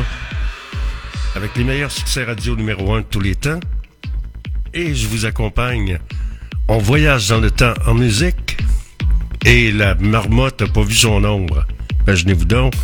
Avec 1.36 1.54
les 1.54 1.62
meilleurs 1.62 1.92
succès 1.92 2.24
radio 2.24 2.56
numéro 2.56 2.94
1 2.94 3.02
de 3.02 3.06
tous 3.08 3.20
les 3.20 3.36
temps. 3.36 3.60
Et 4.74 4.92
je 4.92 5.06
vous 5.06 5.24
accompagne. 5.24 6.00
On 6.66 6.78
voyage 6.78 7.28
dans 7.28 7.38
le 7.38 7.52
temps 7.52 7.74
en 7.86 7.94
musique. 7.94 8.41
Et 9.44 9.72
la 9.72 9.94
marmotte 9.96 10.60
n'a 10.60 10.68
pas 10.68 10.82
vu 10.82 10.94
son 10.94 11.24
ombre. 11.24 11.66
Imaginez-vous 12.06 12.44
donc. 12.44 12.74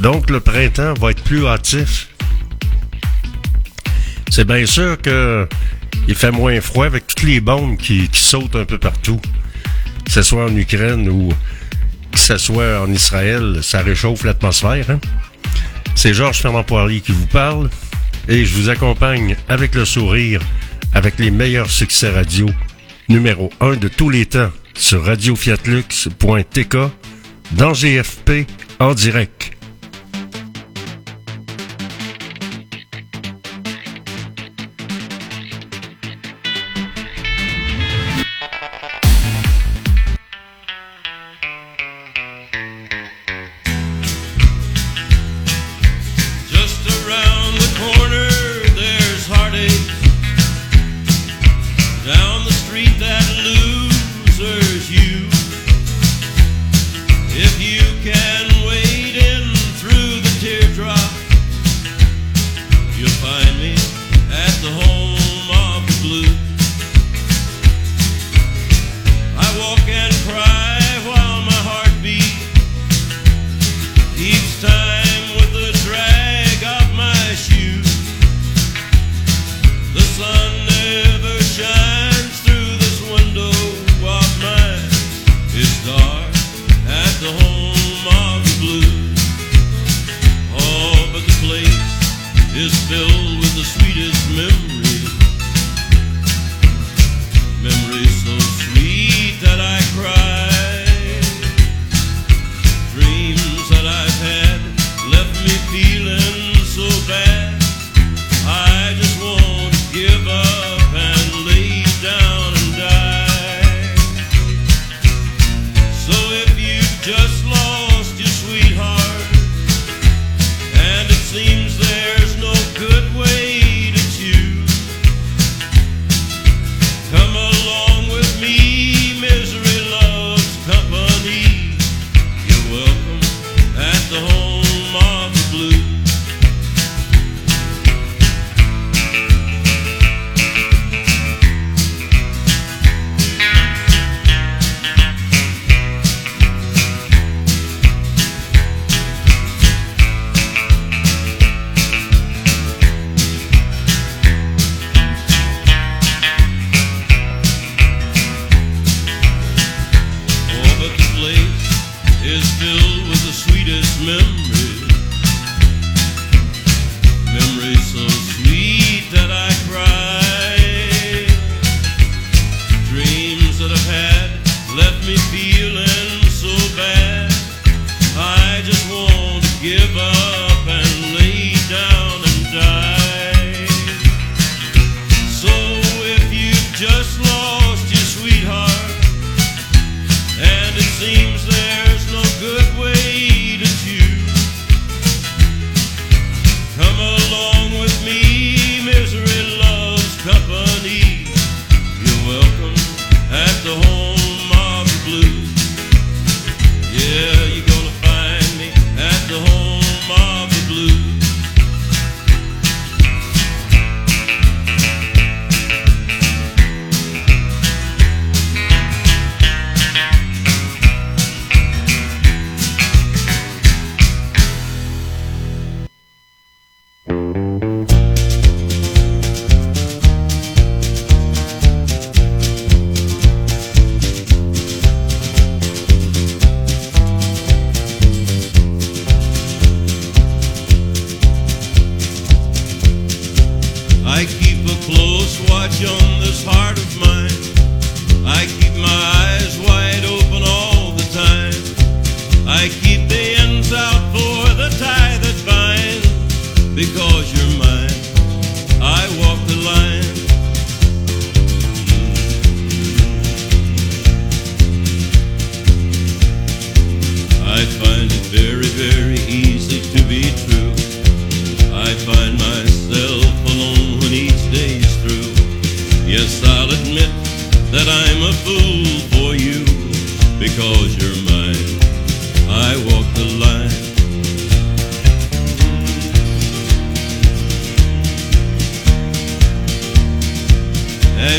Donc 0.00 0.30
le 0.30 0.40
printemps 0.40 0.94
va 0.94 1.10
être 1.10 1.22
plus 1.22 1.46
hâtif. 1.46 2.08
C'est 4.30 4.46
bien 4.46 4.64
sûr 4.64 5.00
que 5.00 5.46
il 6.08 6.14
fait 6.14 6.30
moins 6.30 6.60
froid 6.60 6.86
avec 6.86 7.06
toutes 7.06 7.24
les 7.24 7.40
bombes 7.40 7.76
qui, 7.76 8.08
qui 8.08 8.22
sautent 8.22 8.56
un 8.56 8.64
peu 8.64 8.78
partout. 8.78 9.20
Que 10.04 10.10
ce 10.10 10.22
soit 10.22 10.46
en 10.46 10.56
Ukraine 10.56 11.08
ou 11.08 11.32
que 12.12 12.18
ce 12.18 12.36
soit 12.38 12.80
en 12.80 12.90
Israël, 12.90 13.58
ça 13.62 13.82
réchauffe 13.82 14.24
l'atmosphère. 14.24 14.90
Hein? 14.90 15.00
C'est 15.94 16.14
Georges 16.14 16.38
Fernand 16.38 16.64
Poirier 16.64 17.00
qui 17.00 17.12
vous 17.12 17.26
parle 17.26 17.68
et 18.28 18.44
je 18.44 18.54
vous 18.54 18.68
accompagne 18.68 19.36
avec 19.48 19.74
le 19.74 19.84
sourire, 19.84 20.40
avec 20.94 21.18
les 21.18 21.30
meilleurs 21.30 21.70
succès 21.70 22.10
radio, 22.10 22.46
numéro 23.08 23.50
1 23.60 23.76
de 23.76 23.88
tous 23.88 24.08
les 24.08 24.26
temps, 24.26 24.50
sur 24.80 25.04
radiofiatlux.tk, 25.04 26.76
dans 27.52 27.72
GFP, 27.72 28.46
en 28.78 28.94
direct. 28.94 29.59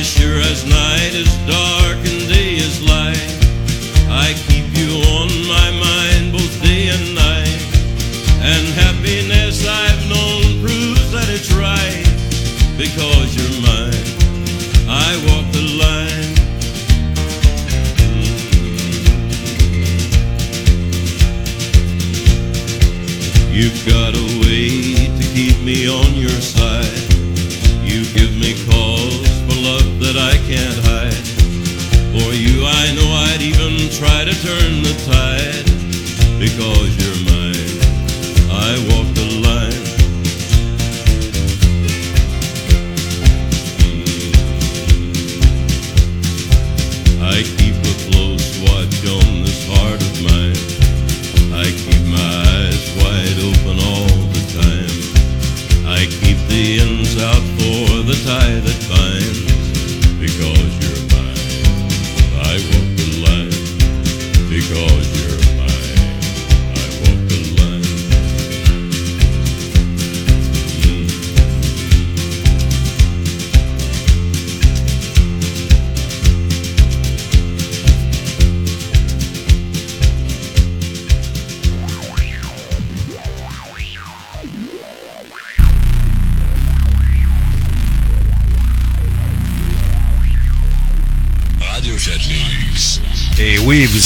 as 0.02 0.08
sure 0.08 0.40
as 0.40 0.66
night 0.66 1.14
is 1.14 1.38
dark. 1.46 1.81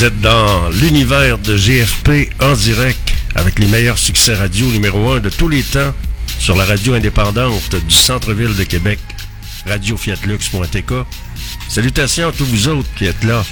êtes 0.06 0.22
dans 0.22 0.70
l'univers 0.70 1.40
de 1.40 1.58
GFP 1.58 2.30
en 2.40 2.54
direct 2.54 3.14
avec 3.34 3.58
les 3.58 3.66
meilleurs 3.66 3.98
succès 3.98 4.36
radio 4.36 4.68
numéro 4.68 5.10
1 5.14 5.20
de 5.20 5.30
tous 5.30 5.48
les 5.48 5.64
temps 5.64 5.94
sur 6.38 6.56
la 6.56 6.64
radio 6.64 6.94
indépendante 6.94 7.74
du 7.76 7.96
centre-ville 7.96 8.56
de 8.56 8.64
Québec, 8.66 9.00
radiofiatlux.tk. 9.66 10.94
Salutations 11.70 12.28
à 12.28 12.32
tous 12.32 12.46
vous 12.46 12.68
autres 12.68 12.88
qui 12.96 13.06
êtes 13.06 13.24
là 13.24 13.44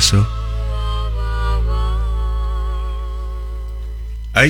ça. 0.00 0.26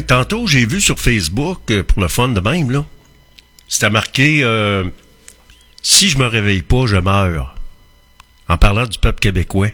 Tantôt, 0.07 0.47
j'ai 0.47 0.65
vu 0.65 0.81
sur 0.81 0.99
Facebook, 0.99 1.71
euh, 1.71 1.83
pour 1.83 2.01
le 2.01 2.09
fun 2.09 2.29
de 2.29 2.41
même, 2.41 2.71
là, 2.71 2.85
c'était 3.69 3.91
marqué 3.91 4.43
euh, 4.43 4.85
Si 5.83 6.09
je 6.09 6.19
me 6.19 6.27
réveille 6.27 6.63
pas, 6.63 6.87
je 6.87 6.97
meurs. 6.97 7.55
En 8.49 8.57
parlant 8.57 8.87
du 8.87 8.99
peuple 8.99 9.21
québécois. 9.21 9.71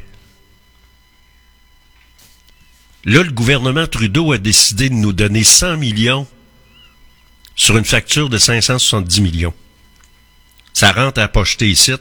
Là, 3.05 3.23
le 3.23 3.31
gouvernement 3.31 3.87
Trudeau 3.87 4.33
a 4.33 4.39
décidé 4.39 4.89
de 4.89 4.95
nous 4.95 5.13
donner 5.13 5.45
100 5.45 5.77
millions 5.77 6.27
sur 7.57 7.77
une 7.77 7.85
facture 7.85 8.29
de 8.29 8.39
570 8.39 9.21
millions. 9.21 9.55
Ça 10.73 10.93
rentre 10.93 11.21
à 11.21 11.29
pocheter 11.29 11.69
ici. 11.69 11.93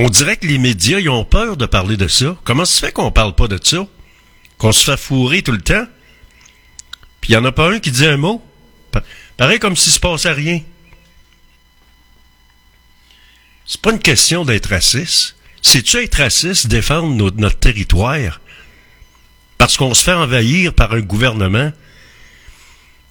On 0.00 0.08
dirait 0.08 0.36
que 0.36 0.46
les 0.46 0.58
médias, 0.58 1.00
ils 1.00 1.08
ont 1.10 1.24
peur 1.24 1.56
de 1.56 1.66
parler 1.66 1.96
de 1.96 2.06
ça. 2.08 2.36
Comment 2.44 2.64
se 2.64 2.78
fait 2.78 2.92
qu'on 2.92 3.10
parle 3.10 3.34
pas 3.34 3.48
de 3.48 3.58
ça? 3.62 3.86
Qu'on 4.56 4.72
se 4.72 4.84
fait 4.84 4.96
fourrer 4.96 5.42
tout 5.42 5.52
le 5.52 5.60
temps? 5.60 5.86
Puis 7.20 7.32
il 7.32 7.36
n'y 7.36 7.42
en 7.42 7.44
a 7.44 7.52
pas 7.52 7.70
un 7.70 7.80
qui 7.80 7.90
dit 7.90 8.06
un 8.06 8.16
mot? 8.16 8.42
Pa- 8.92 9.02
Pareil 9.36 9.58
comme 9.58 9.76
s'il 9.76 9.92
se 9.92 9.98
passait 10.00 10.32
rien. 10.32 10.60
C'est 13.66 13.80
pas 13.80 13.90
une 13.92 13.98
question 13.98 14.44
d'être 14.44 14.70
raciste. 14.70 15.36
C'est-tu 15.62 15.96
être 15.98 16.14
raciste, 16.14 16.68
défendre 16.68 17.32
notre 17.36 17.58
territoire? 17.58 18.40
Parce 19.58 19.76
qu'on 19.76 19.94
se 19.94 20.04
fait 20.04 20.12
envahir 20.12 20.72
par 20.72 20.92
un 20.92 21.00
gouvernement 21.00 21.72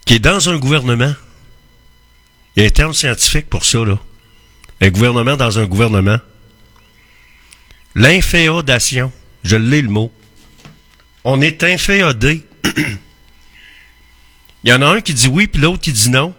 qui 0.06 0.14
est 0.14 0.18
dans 0.18 0.48
un 0.48 0.56
gouvernement. 0.56 1.14
Il 2.56 2.62
y 2.62 2.64
a 2.64 2.66
un 2.68 2.72
terme 2.72 2.94
scientifique 2.94 3.48
pour 3.50 3.66
ça, 3.66 3.84
là. 3.84 3.98
Un 4.80 4.88
gouvernement 4.88 5.36
dans 5.36 5.58
un 5.58 5.66
gouvernement. 5.66 6.18
L'inféodation. 7.94 9.12
Je 9.44 9.56
l'ai 9.56 9.82
le 9.82 9.88
mot. 9.88 10.12
On 11.24 11.40
est 11.40 11.64
inféodé. 11.64 12.44
Il 14.64 14.70
y 14.70 14.72
en 14.72 14.82
a 14.82 14.86
un 14.86 15.00
qui 15.00 15.14
dit 15.14 15.28
oui, 15.28 15.46
puis 15.46 15.62
l'autre 15.62 15.80
qui 15.80 15.92
dit 15.92 16.10
non. 16.10 16.34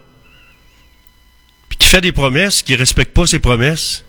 Puis 1.68 1.78
qui 1.78 1.88
fait 1.88 2.00
des 2.00 2.12
promesses, 2.12 2.62
qui 2.62 2.76
respecte 2.76 3.14
pas 3.14 3.26
ses 3.26 3.38
promesses. 3.38 4.04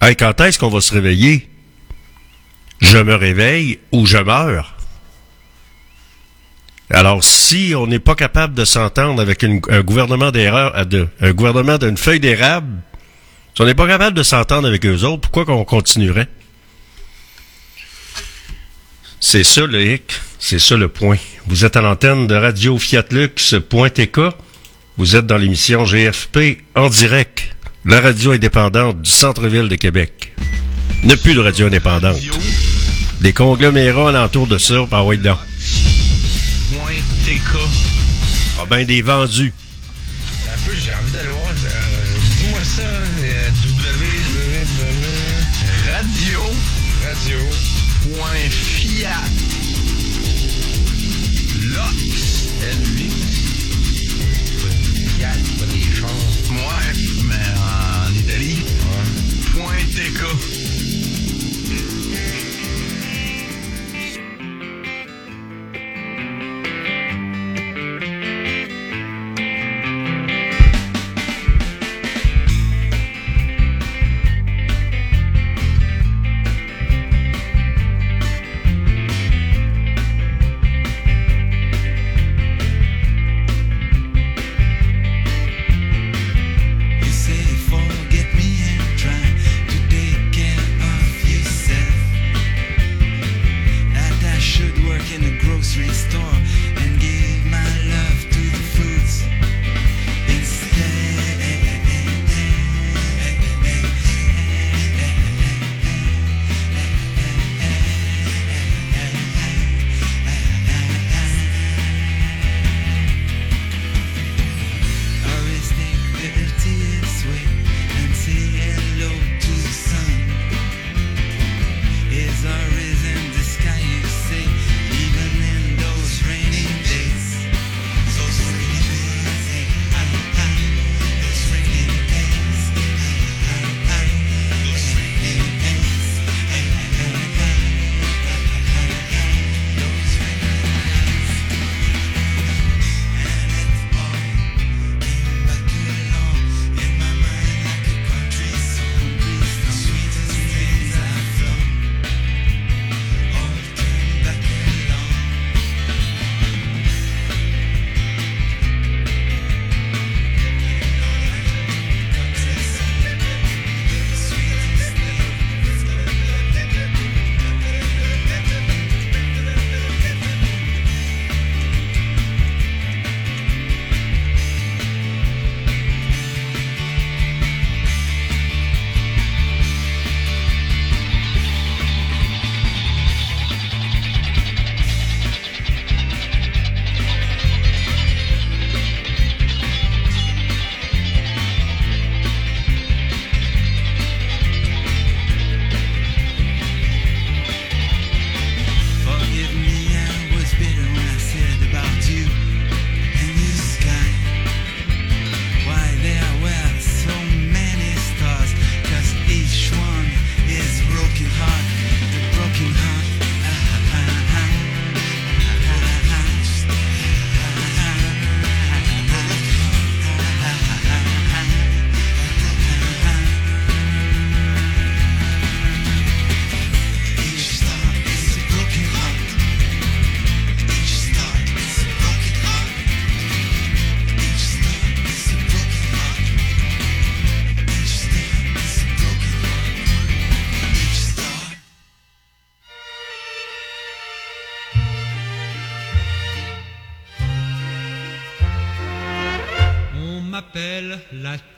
Hey, 0.00 0.14
quand 0.16 0.40
est-ce 0.40 0.58
qu'on 0.58 0.68
va 0.68 0.80
se 0.80 0.92
réveiller? 0.92 1.48
Je 2.80 2.98
me 2.98 3.14
réveille 3.14 3.80
ou 3.90 4.06
je 4.06 4.18
meurs? 4.18 4.76
Alors, 6.90 7.22
si 7.22 7.74
on 7.76 7.86
n'est 7.86 7.98
pas 7.98 8.14
capable 8.14 8.54
de 8.54 8.64
s'entendre 8.64 9.20
avec 9.20 9.44
un 9.44 9.82
gouvernement 9.82 10.30
d'erreur, 10.30 10.74
euh, 10.74 11.06
un 11.20 11.32
gouvernement 11.32 11.76
d'une 11.76 11.96
feuille 11.98 12.20
d'érable, 12.20 12.80
si 13.54 13.60
on 13.60 13.66
n'est 13.66 13.74
pas 13.74 13.86
capable 13.86 14.16
de 14.16 14.22
s'entendre 14.22 14.68
avec 14.68 14.86
eux 14.86 15.04
autres, 15.04 15.20
pourquoi 15.20 15.44
qu'on 15.44 15.64
continuerait? 15.64 16.28
C'est 19.20 19.44
ça 19.44 19.66
le 19.66 19.84
hic, 19.84 20.02
c'est 20.38 20.58
ça 20.60 20.76
le 20.76 20.88
point. 20.88 21.16
Vous 21.46 21.64
êtes 21.64 21.76
à 21.76 21.80
l'antenne 21.80 22.26
de 22.28 22.34
Radio 22.34 22.78
Fiat 22.78 23.04
Lux.tk. 23.10 24.20
Vous 24.96 25.16
êtes 25.16 25.26
dans 25.26 25.36
l'émission 25.36 25.84
GFP 25.84 26.58
en 26.76 26.88
direct, 26.88 27.56
la 27.84 28.00
radio 28.00 28.32
indépendante 28.32 29.02
du 29.02 29.10
centre-ville 29.10 29.68
de 29.68 29.74
Québec. 29.74 30.34
Ne 31.02 31.16
plus 31.16 31.34
de 31.34 31.40
radio 31.40 31.66
indépendante. 31.66 32.16
Des 33.20 33.32
conglomérats 33.32 34.10
alentour 34.10 34.46
de 34.46 34.58
ça, 34.58 34.86
par. 34.88 35.04
Point 35.04 35.16
TK. 37.24 37.58
Ah 38.60 38.64
ben 38.70 38.84
des 38.86 39.02
vendus. 39.02 39.52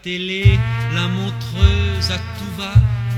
La 0.04 1.08
montreuse 1.08 2.10
à 2.10 2.16
tout 2.16 2.56
va. 2.56 2.72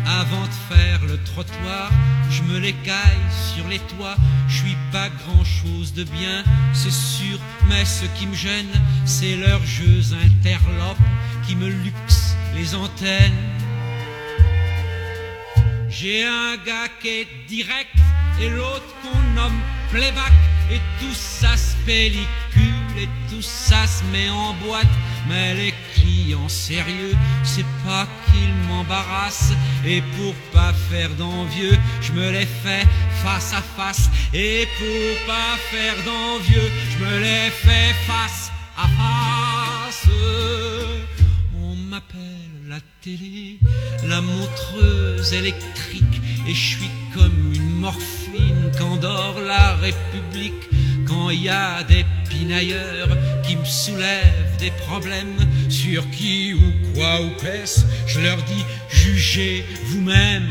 Avant 0.05 0.43
de 0.43 0.75
faire 0.75 1.01
le 1.07 1.17
trottoir, 1.23 1.91
je 2.29 2.43
me 2.43 2.59
l'écaille 2.59 3.21
sur 3.55 3.69
les 3.69 3.79
toits. 3.79 4.17
Je 4.49 4.57
suis 4.57 4.77
pas 4.91 5.09
grand 5.09 5.45
chose 5.45 5.95
de 5.95 6.03
bien, 6.03 6.43
c'est 6.73 6.93
sûr, 6.93 7.39
mais 7.69 7.85
ce 7.85 8.05
qui 8.19 8.27
me 8.27 8.35
gêne, 8.35 8.73
c'est 9.05 9.37
leurs 9.37 9.65
jeux 9.65 10.13
interlopes 10.13 10.97
qui 11.47 11.55
me 11.55 11.69
luxent 11.69 12.35
les 12.57 12.75
antennes. 12.75 13.33
J'ai 15.89 16.27
un 16.27 16.57
gars 16.67 16.89
qui 17.01 17.09
est 17.09 17.29
direct 17.47 17.95
et 18.41 18.51
l'autre 18.51 18.93
qu'on 19.03 19.23
nomme 19.41 19.61
playback 19.91 20.33
et 20.73 20.81
tout 20.99 21.15
ça 21.15 21.57
se 21.57 21.77
pellicule 21.87 22.27
et 22.99 23.09
tout 23.31 23.43
ça 23.43 23.87
se 23.87 24.03
met 24.07 24.31
en 24.31 24.53
boîte. 24.55 24.87
Mais 25.29 25.55
les 25.55 25.75
sérieux, 26.49 27.15
c'est 27.43 27.67
pas 27.85 28.07
qu'ils 28.27 28.55
m'embarrassent 28.69 29.53
et 29.85 30.03
pour 30.17 30.35
pas 30.53 30.73
faire 30.91 31.11
d'envieux, 31.17 31.77
je 32.01 32.13
me 32.13 32.31
les 32.31 32.47
fais 32.47 32.87
face 33.25 33.53
à 33.53 33.63
face 33.77 34.11
et 34.35 34.67
pour 34.79 35.27
pas 35.27 35.57
faire 35.71 35.97
d'envieux, 36.05 36.71
je 36.93 37.05
me 37.05 37.19
les 37.21 37.51
fais 37.51 37.93
face 38.07 38.51
à 38.77 38.89
face. 38.89 40.09
On 41.61 41.75
m'appelle 41.75 42.43
la 42.69 42.81
télé, 43.03 43.59
la 44.07 44.21
montreuse 44.21 45.33
électrique, 45.33 46.21
et 46.47 46.55
je 46.55 46.67
suis 46.77 46.91
comme 47.15 47.53
une 47.55 47.81
morphine 47.81 48.71
qu'endort 48.79 49.41
la 49.41 49.75
République. 49.77 50.69
Quand 51.07 51.31
il 51.31 51.43
y 51.43 51.49
a 51.49 51.83
des 51.83 52.07
pinailleurs 52.31 53.09
qui 53.45 53.57
me 53.57 53.65
soulèvent 53.65 54.57
des 54.59 54.71
problèmes 54.71 55.37
sur 55.73 56.09
qui 56.11 56.53
ou 56.53 56.95
quoi 56.95 57.23
ou 57.23 57.31
qu'est-ce, 57.41 57.81
je 58.07 58.21
leur 58.21 58.37
dis 58.37 58.65
jugez 58.91 59.65
vous-même. 59.87 60.51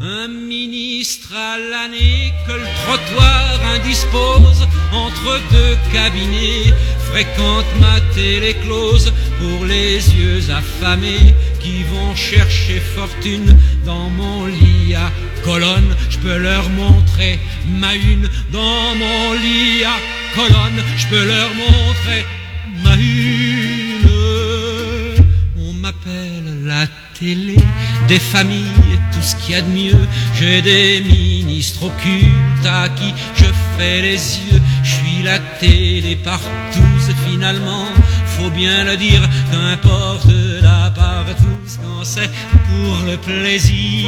Un 0.00 0.26
ministre 0.26 1.32
à 1.32 1.58
l'année 1.58 2.32
que 2.46 2.52
le 2.52 2.66
trottoir 2.84 3.60
indispose 3.76 4.66
entre 4.92 5.40
deux 5.52 5.76
cabinets 5.92 6.74
fréquente 7.10 7.66
ma 7.80 8.00
télé 8.14 8.54
close 8.64 9.12
pour 9.38 9.64
les 9.64 9.98
yeux 10.14 10.50
affamés 10.50 11.34
qui 11.60 11.84
vont 11.84 12.16
chercher 12.16 12.80
fortune 12.80 13.56
dans 13.86 14.10
mon 14.10 14.46
lit 14.46 14.94
à 14.96 15.08
colonne. 15.44 15.94
Je 16.10 16.18
peux 16.18 16.36
leur 16.36 16.68
montrer 16.70 17.38
ma 17.68 17.94
une 17.94 18.28
dans 18.50 18.94
mon 18.96 19.32
lit 19.34 19.84
à 19.84 19.96
colonne. 20.34 20.82
Je 20.96 21.06
peux 21.06 21.24
leur 21.24 21.50
montrer 21.54 22.24
ma. 22.82 22.94
On 25.58 25.72
m'appelle 25.74 26.64
la 26.64 26.86
télé 27.18 27.56
des 28.08 28.18
familles, 28.18 28.98
tout 29.12 29.22
ce 29.22 29.36
qu'il 29.36 29.54
y 29.54 29.58
a 29.58 29.62
de 29.62 29.68
mieux. 29.68 30.06
J'ai 30.38 30.62
des 30.62 31.00
ministres 31.00 31.84
occultes 31.84 32.66
à 32.66 32.88
qui 32.88 33.12
je 33.36 33.46
fais 33.76 34.02
les 34.02 34.14
yeux. 34.14 34.60
Je 34.82 34.90
suis 34.90 35.22
la 35.22 35.38
télé 35.60 36.16
partout, 36.16 36.92
finalement, 37.28 37.86
faut 38.24 38.50
bien 38.50 38.84
le 38.84 38.96
dire, 38.96 39.22
qu'importe 39.50 40.26
la 40.62 40.90
partout, 40.94 41.58
quand 41.82 42.04
c'est 42.04 42.30
pour 42.68 43.06
le 43.06 43.16
plaisir. 43.16 44.06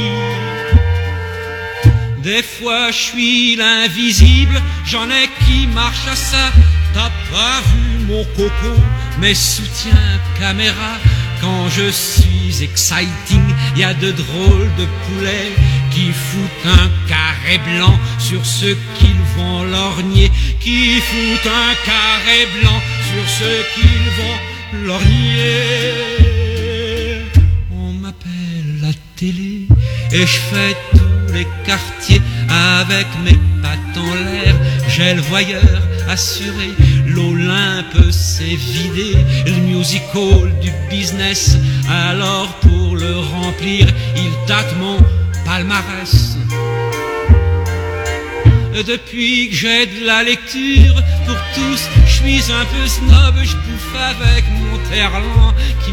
Des 2.23 2.43
fois 2.43 2.91
je 2.91 3.01
suis 3.11 3.57
l'invisible, 3.57 4.61
j'en 4.87 5.09
ai 5.11 5.29
qui 5.45 5.67
marchent 5.67 6.09
à 6.11 6.17
ça. 6.17 6.53
T'as 6.95 7.11
pas 7.33 7.61
vu 7.73 8.07
mon 8.07 8.25
coco, 8.37 8.81
mes 9.21 9.35
soutiens 9.35 10.21
caméra. 10.39 10.93
Quand 11.41 11.69
je 11.69 11.91
suis 11.91 12.63
exciting, 12.63 13.43
y 13.77 13.83
a 13.83 13.93
de 13.95 14.13
drôles 14.13 14.71
de 14.79 14.87
poulets 15.03 15.53
qui 15.91 16.13
foutent 16.13 16.67
un 16.67 16.89
carré 17.09 17.59
blanc 17.59 17.99
sur 18.21 18.47
ceux 18.47 18.77
qu'ils 18.97 19.25
vont 19.37 19.65
lorgner, 19.65 20.31
qui 20.61 21.01
foutent 21.01 21.53
un 21.65 21.75
carré 21.85 22.47
blanc 22.61 22.81
sur 23.11 23.25
ceux 23.39 23.65
qu'ils 23.75 24.11
vont 24.21 24.87
lorgner. 24.87 25.95
On 27.73 27.93
m'appelle 27.93 28.81
la 28.81 28.93
télé 29.17 29.67
et 30.13 30.21
je 30.21 30.39
fais 30.51 30.77
tous 30.93 31.33
les 31.33 31.47
quartiers 31.67 32.23
avec 32.49 33.07
mes 33.25 33.39
pattes 33.61 33.99
en 33.99 34.15
l'air. 34.15 34.55
J'ai 34.89 35.15
le 35.15 35.23
voyeur 35.23 35.83
assuré, 36.09 36.71
l'Olympe 37.07 38.11
s'est 38.11 38.57
vidé, 38.57 39.17
le 39.47 39.53
musical 39.63 40.53
du 40.61 40.71
business. 40.91 41.57
Alors 41.89 42.49
pour 42.61 42.97
le 42.97 43.19
remplir, 43.19 43.87
il 44.17 44.47
tâte 44.47 44.75
mon 44.79 44.97
palmarès. 45.45 46.37
Depuis 48.87 49.51
que 49.51 49.55
j'ai 49.55 49.87
de 49.87 50.05
la 50.05 50.25
lecture 50.25 50.95
pour 51.27 51.37
tous, 51.55 51.89
je 52.07 52.13
suis 52.13 52.53
un 52.53 52.65
peu 52.65 52.87
snob, 52.89 53.35
je 53.43 53.55
bouffe 53.55 53.97
avec 53.97 54.45
mon 54.51 54.77
terlan 54.91 55.55
qui 55.85 55.93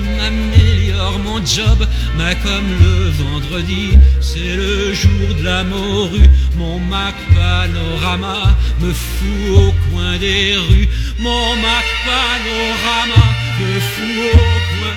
mon 1.23 1.45
job. 1.45 1.87
Mais 2.17 2.35
comme 2.43 2.69
le 2.79 3.09
vendredi, 3.23 3.97
c'est 4.19 4.55
le 4.55 4.93
jour 4.93 5.35
de 5.37 5.43
la 5.43 5.63
morue, 5.63 6.29
mon 6.57 6.79
Mac 6.79 7.15
Panorama 7.35 8.55
me 8.79 8.91
fout 8.91 9.49
au 9.55 9.73
coin 9.89 10.17
des 10.17 10.55
rues. 10.55 10.89
Mon 11.19 11.55
Mac 11.55 11.85
Panorama 12.05 13.23
me 13.59 13.79
fout 13.91 14.25
au 14.33 14.37
coin 14.71 14.95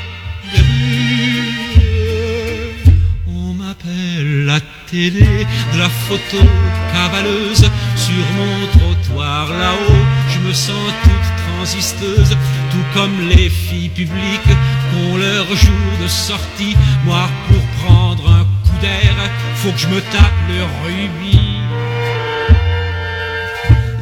des 0.53 0.63
rues. 1.73 1.95
On 3.29 3.53
m'appelle 3.55 4.45
la 4.45 4.61
télé 4.91 5.47
de 5.73 5.79
la 5.79 5.89
photo 5.89 6.39
cavaleuse 6.93 7.67
sur 7.97 8.25
mon 8.39 8.67
trottoir 8.75 9.49
là-haut. 9.53 10.05
Je 10.33 10.39
me 10.47 10.53
sens 10.53 10.93
toute 11.03 11.29
transisteuse, 11.47 12.37
tout 12.75 12.99
comme 12.99 13.29
les 13.29 13.49
filles 13.49 13.89
publiques 13.89 14.55
qu'ont 14.91 15.17
leur 15.17 15.47
jour 15.55 15.91
de 16.03 16.09
sortie. 16.09 16.77
Moi, 17.05 17.29
pour 17.49 17.63
prendre 17.85 18.29
un 18.29 18.45
coup 18.45 18.79
d'air, 18.81 19.15
faut 19.57 19.71
que 19.71 19.79
je 19.79 19.89
me 19.89 20.01
tape 20.01 20.41
le 20.49 20.63
rubis. 20.83 21.61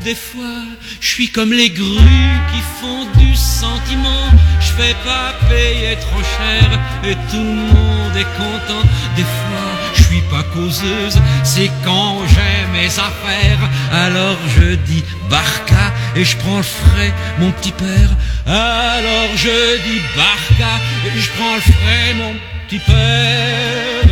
Des 0.05 0.15
fois, 0.15 0.65
je 1.01 1.07
suis 1.07 1.31
comme 1.31 1.53
les 1.53 1.70
grues 1.70 2.39
qui 2.51 2.61
font 2.81 3.05
du 3.19 3.35
sentiment. 3.36 4.27
Je 4.61 4.70
fais 4.78 4.97
pas 5.05 5.35
payer 5.51 5.97
trop 6.07 6.23
cher 6.39 6.66
et 7.05 7.15
tout 7.31 7.47
le 7.53 7.62
monde 7.74 8.16
est 8.16 8.32
content. 8.43 8.85
Des 9.16 9.28
fois, 9.39 9.70
je 9.94 10.03
suis 10.03 10.23
pas 10.23 10.43
causeuse, 10.55 11.20
c'est 11.44 11.70
quand 11.85 12.16
j'ai 12.32 12.57
mes 12.73 12.89
affaires. 13.11 13.65
Alors 13.93 14.39
je 14.57 14.74
dis 14.74 15.05
barca 15.28 15.93
et 16.16 16.24
je 16.24 16.36
prends 16.36 16.59
le 16.59 16.62
frais, 16.62 17.12
mon 17.39 17.51
petit 17.52 17.72
père. 17.72 18.10
Alors 18.47 19.30
je 19.36 19.82
dis 19.82 20.01
barca 20.16 20.80
et 21.06 21.18
je 21.18 21.30
prends 21.30 21.55
le 21.55 21.60
frais, 21.60 22.14
mon 22.16 22.34
petit 22.66 22.78
père. 22.80 24.05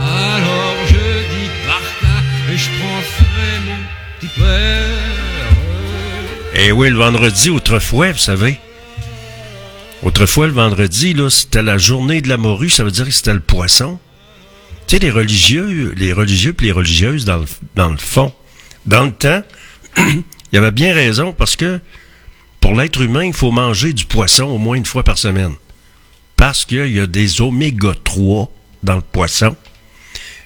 Alors 0.00 0.76
je 0.86 0.94
dis 0.94 1.50
barca 1.66 2.22
et 2.52 2.56
je 2.56 2.70
prends 2.78 2.96
le 2.96 3.02
frais, 3.02 3.60
mon 3.66 4.18
petit 4.18 4.40
père. 4.40 5.08
Eh 6.54 6.72
oui, 6.72 6.90
le 6.90 6.96
vendredi, 6.96 7.50
autrefois, 7.50 8.12
vous 8.12 8.18
savez. 8.18 8.58
Autrefois, 10.02 10.46
le 10.46 10.52
vendredi, 10.52 11.12
là, 11.12 11.28
c'était 11.28 11.62
la 11.62 11.78
journée 11.78 12.20
de 12.20 12.28
la 12.28 12.36
morue, 12.36 12.70
ça 12.70 12.84
veut 12.84 12.90
dire 12.90 13.04
que 13.04 13.10
c'était 13.10 13.32
le 13.32 13.40
poisson. 13.40 13.98
Tu 14.86 14.96
sais, 14.96 15.02
les 15.02 15.10
religieux, 15.10 15.92
les 15.96 16.12
religieux 16.12 16.52
puis 16.52 16.66
les 16.66 16.72
religieuses, 16.72 17.24
dans 17.24 17.38
le, 17.38 17.46
dans 17.74 17.90
le 17.90 17.96
fond, 17.96 18.32
dans 18.86 19.04
le 19.04 19.12
temps, 19.12 19.42
il 20.52 20.58
avait 20.58 20.70
bien 20.70 20.94
raison 20.94 21.32
parce 21.32 21.56
que 21.56 21.80
pour 22.60 22.74
l'être 22.74 23.00
humain, 23.00 23.24
il 23.24 23.32
faut 23.32 23.50
manger 23.50 23.92
du 23.92 24.04
poisson 24.04 24.44
au 24.44 24.58
moins 24.58 24.76
une 24.76 24.86
fois 24.86 25.04
par 25.04 25.18
semaine. 25.18 25.54
Parce 26.36 26.64
qu'il 26.64 26.92
y 26.92 27.00
a 27.00 27.06
des 27.06 27.40
oméga 27.40 27.92
3 28.04 28.50
dans 28.82 28.96
le 28.96 29.02
poisson. 29.02 29.56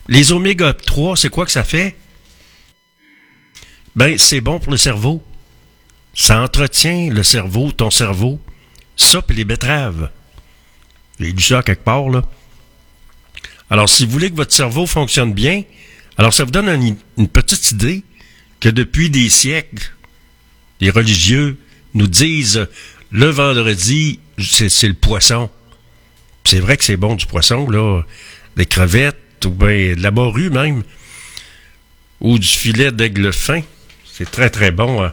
Les 0.09 0.33
oméga 0.33 0.73
3, 0.73 1.17
c'est 1.17 1.29
quoi 1.29 1.45
que 1.45 1.53
ça 1.53 1.65
fait? 1.65 1.97
Ben, 3.95 4.17
c'est 4.19 4.41
bon 4.41 4.59
pour 4.59 4.73
le 4.73 4.79
cerveau. 4.79 5.23
Ça 6.15 6.41
entretient 6.43 7.11
le 7.11 7.23
cerveau, 7.23 7.73
ton 7.73 7.91
cerveau. 7.91 8.41
Ça, 8.97 9.23
puis 9.23 9.37
les 9.37 9.45
betteraves. 9.45 10.11
J'ai 11.21 11.33
lu 11.33 11.43
ça 11.43 11.63
quelque 11.63 11.85
part, 11.85 12.09
là. 12.09 12.23
Alors, 13.71 13.89
si 13.89 14.05
vous 14.05 14.13
voulez 14.13 14.31
que 14.31 14.37
votre 14.37 14.53
cerveau 14.53 14.87
fonctionne 14.87 15.33
bien, 15.33 15.63
alors 16.19 16.33
ça 16.33 16.45
vous 16.45 16.51
donne 16.51 16.97
une 17.17 17.29
petite 17.29 17.71
idée 17.71 18.03
que 18.63 18.69
depuis 18.69 19.11
des 19.11 19.29
siècles, 19.29 19.93
les 20.81 20.91
religieux 20.91 21.57
nous 21.95 22.07
disent 22.07 22.69
le 23.11 23.27
vendredi, 23.27 24.21
c'est 24.39 24.87
le 24.87 24.95
poisson. 24.95 25.51
C'est 26.45 26.61
vrai 26.61 26.77
que 26.77 26.85
c'est 26.85 26.97
bon 26.97 27.17
du 27.17 27.27
poisson, 27.27 27.69
là. 27.69 28.03
Des 28.57 28.67
crevettes, 28.67 29.45
ou 29.45 29.51
bien 29.51 29.97
de 29.97 30.01
la 30.03 30.13
morue 30.13 30.49
même. 30.49 30.85
Ou 32.21 32.39
du 32.39 32.47
filet 32.47 32.93
d'aigle 32.93 33.33
fin. 33.33 33.63
C'est 34.05 34.31
très, 34.31 34.49
très 34.49 34.71
bon. 34.71 35.03
hein. 35.03 35.13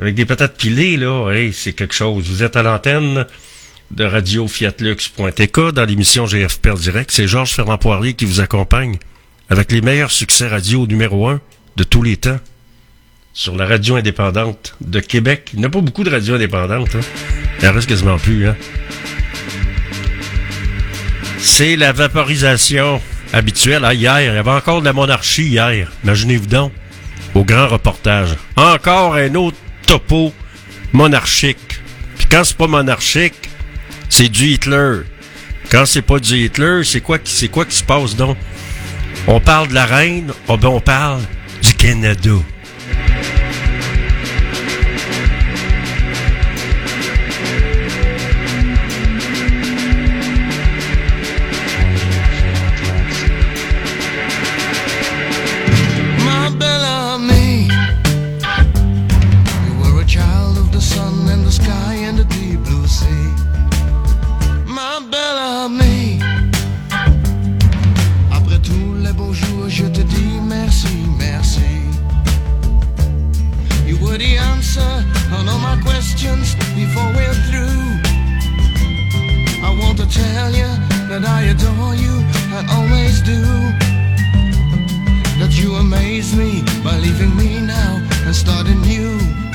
avec 0.00 0.16
des 0.16 0.26
patates 0.26 0.56
pilées, 0.56 0.96
là, 0.96 1.30
hey, 1.30 1.52
c'est 1.52 1.74
quelque 1.74 1.94
chose. 1.94 2.28
Vous 2.28 2.42
êtes 2.42 2.56
à 2.56 2.64
l'antenne 2.64 3.26
de 3.92 4.04
Radio 4.04 4.48
Fiatlux.tk 4.48 5.70
dans 5.72 5.84
l'émission 5.84 6.26
GF 6.26 6.58
Père 6.58 6.74
Direct. 6.74 7.12
C'est 7.12 7.28
Georges 7.28 7.52
Fernand 7.52 7.78
Poirier 7.78 8.14
qui 8.14 8.24
vous 8.24 8.40
accompagne 8.40 8.98
avec 9.48 9.70
les 9.70 9.82
meilleurs 9.82 10.10
succès 10.10 10.48
radio 10.48 10.84
numéro 10.88 11.28
un 11.28 11.40
de 11.76 11.84
tous 11.84 12.02
les 12.02 12.16
temps 12.16 12.40
sur 13.38 13.54
la 13.54 13.66
radio 13.66 13.94
indépendante 13.94 14.74
de 14.80 14.98
Québec. 14.98 15.50
Il 15.52 15.60
n'y 15.60 15.64
a 15.64 15.68
pas 15.68 15.80
beaucoup 15.80 16.02
de 16.02 16.10
radios 16.10 16.34
indépendantes. 16.34 16.96
Hein? 16.96 17.00
Il 17.62 17.68
en 17.68 17.72
reste 17.72 17.88
quasiment 17.88 18.18
plus. 18.18 18.48
Hein? 18.48 18.56
C'est 21.38 21.76
la 21.76 21.92
vaporisation 21.92 23.00
habituelle. 23.32 23.84
Ah, 23.84 23.94
hier, 23.94 24.20
il 24.22 24.24
y 24.24 24.28
avait 24.36 24.50
encore 24.50 24.80
de 24.80 24.86
la 24.86 24.92
monarchie 24.92 25.44
hier. 25.44 25.88
Imaginez-vous 26.02 26.48
donc, 26.48 26.72
au 27.36 27.44
grand 27.44 27.68
reportage. 27.68 28.30
Encore 28.56 29.14
un 29.14 29.32
autre 29.36 29.56
topo 29.86 30.32
monarchique. 30.92 31.80
Puis 32.16 32.26
quand 32.28 32.42
c'est 32.42 32.56
pas 32.56 32.66
monarchique, 32.66 33.50
c'est 34.08 34.28
du 34.28 34.48
Hitler. 34.48 35.02
Quand 35.70 35.86
c'est 35.86 36.02
pas 36.02 36.18
du 36.18 36.34
Hitler, 36.46 36.82
c'est 36.82 37.00
quoi, 37.00 37.18
quoi 37.52 37.64
qui 37.64 37.76
se 37.76 37.84
passe 37.84 38.16
donc? 38.16 38.36
On 39.28 39.38
parle 39.38 39.68
de 39.68 39.74
la 39.74 39.86
reine, 39.86 40.32
oh 40.48 40.56
ben 40.56 40.70
on 40.70 40.80
parle 40.80 41.20
du 41.62 41.72
Canada. 41.74 42.32
Bye. 42.94 43.37
Questions 76.08 76.54
before 76.74 77.06
we're 77.12 77.38
through. 77.48 77.80
I 79.62 79.76
want 79.78 79.98
to 79.98 80.08
tell 80.08 80.50
you 80.50 80.68
that 81.08 81.22
I 81.26 81.42
adore 81.52 81.94
you 81.94 82.24
I 82.56 82.64
always 82.76 83.20
do 83.20 83.42
that 85.38 85.52
you 85.60 85.74
amaze 85.74 86.34
me 86.34 86.62
by 86.82 86.96
leaving 86.98 87.36
me 87.36 87.60
now 87.60 88.00
and 88.24 88.34
starting 88.34 88.80
new. 88.82 89.47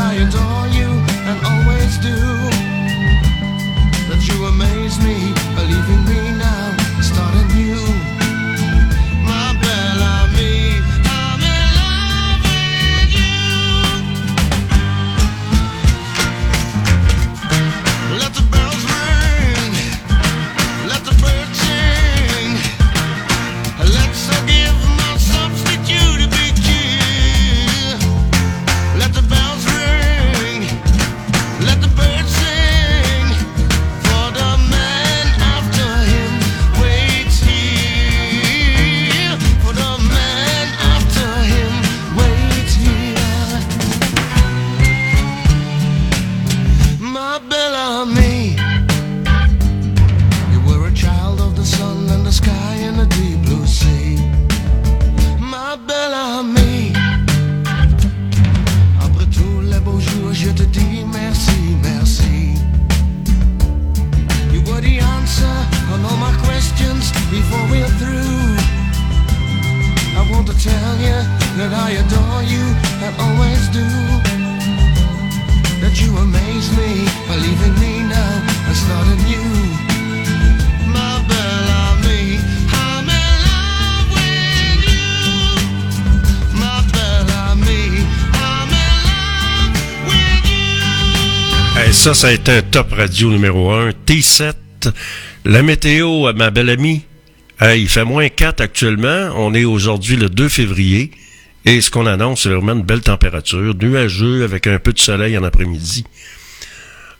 I 0.00 0.14
adore 0.14 0.68
you 0.68 0.90
and 1.28 1.44
always 1.44 1.98
do. 1.98 2.37
Ça, 92.08 92.14
ça 92.14 92.28
a 92.28 92.32
été 92.32 92.52
un 92.52 92.62
top 92.62 92.92
radio 92.92 93.30
numéro 93.30 93.70
1. 93.70 93.90
T7. 94.06 94.54
La 95.44 95.62
météo, 95.62 96.32
ma 96.32 96.50
belle 96.50 96.70
amie. 96.70 97.02
Il 97.60 97.86
fait 97.86 98.04
moins 98.04 98.30
4 98.30 98.62
actuellement. 98.62 99.30
On 99.36 99.52
est 99.52 99.66
aujourd'hui 99.66 100.16
le 100.16 100.30
2 100.30 100.48
février. 100.48 101.10
Et 101.66 101.82
ce 101.82 101.90
qu'on 101.90 102.06
annonce, 102.06 102.44
c'est 102.44 102.48
vraiment 102.48 102.72
une 102.72 102.82
belle 102.82 103.02
température. 103.02 103.74
Nuageux 103.74 104.42
avec 104.42 104.66
un 104.66 104.78
peu 104.78 104.94
de 104.94 104.98
soleil 104.98 105.36
en 105.36 105.42
après-midi. 105.42 106.04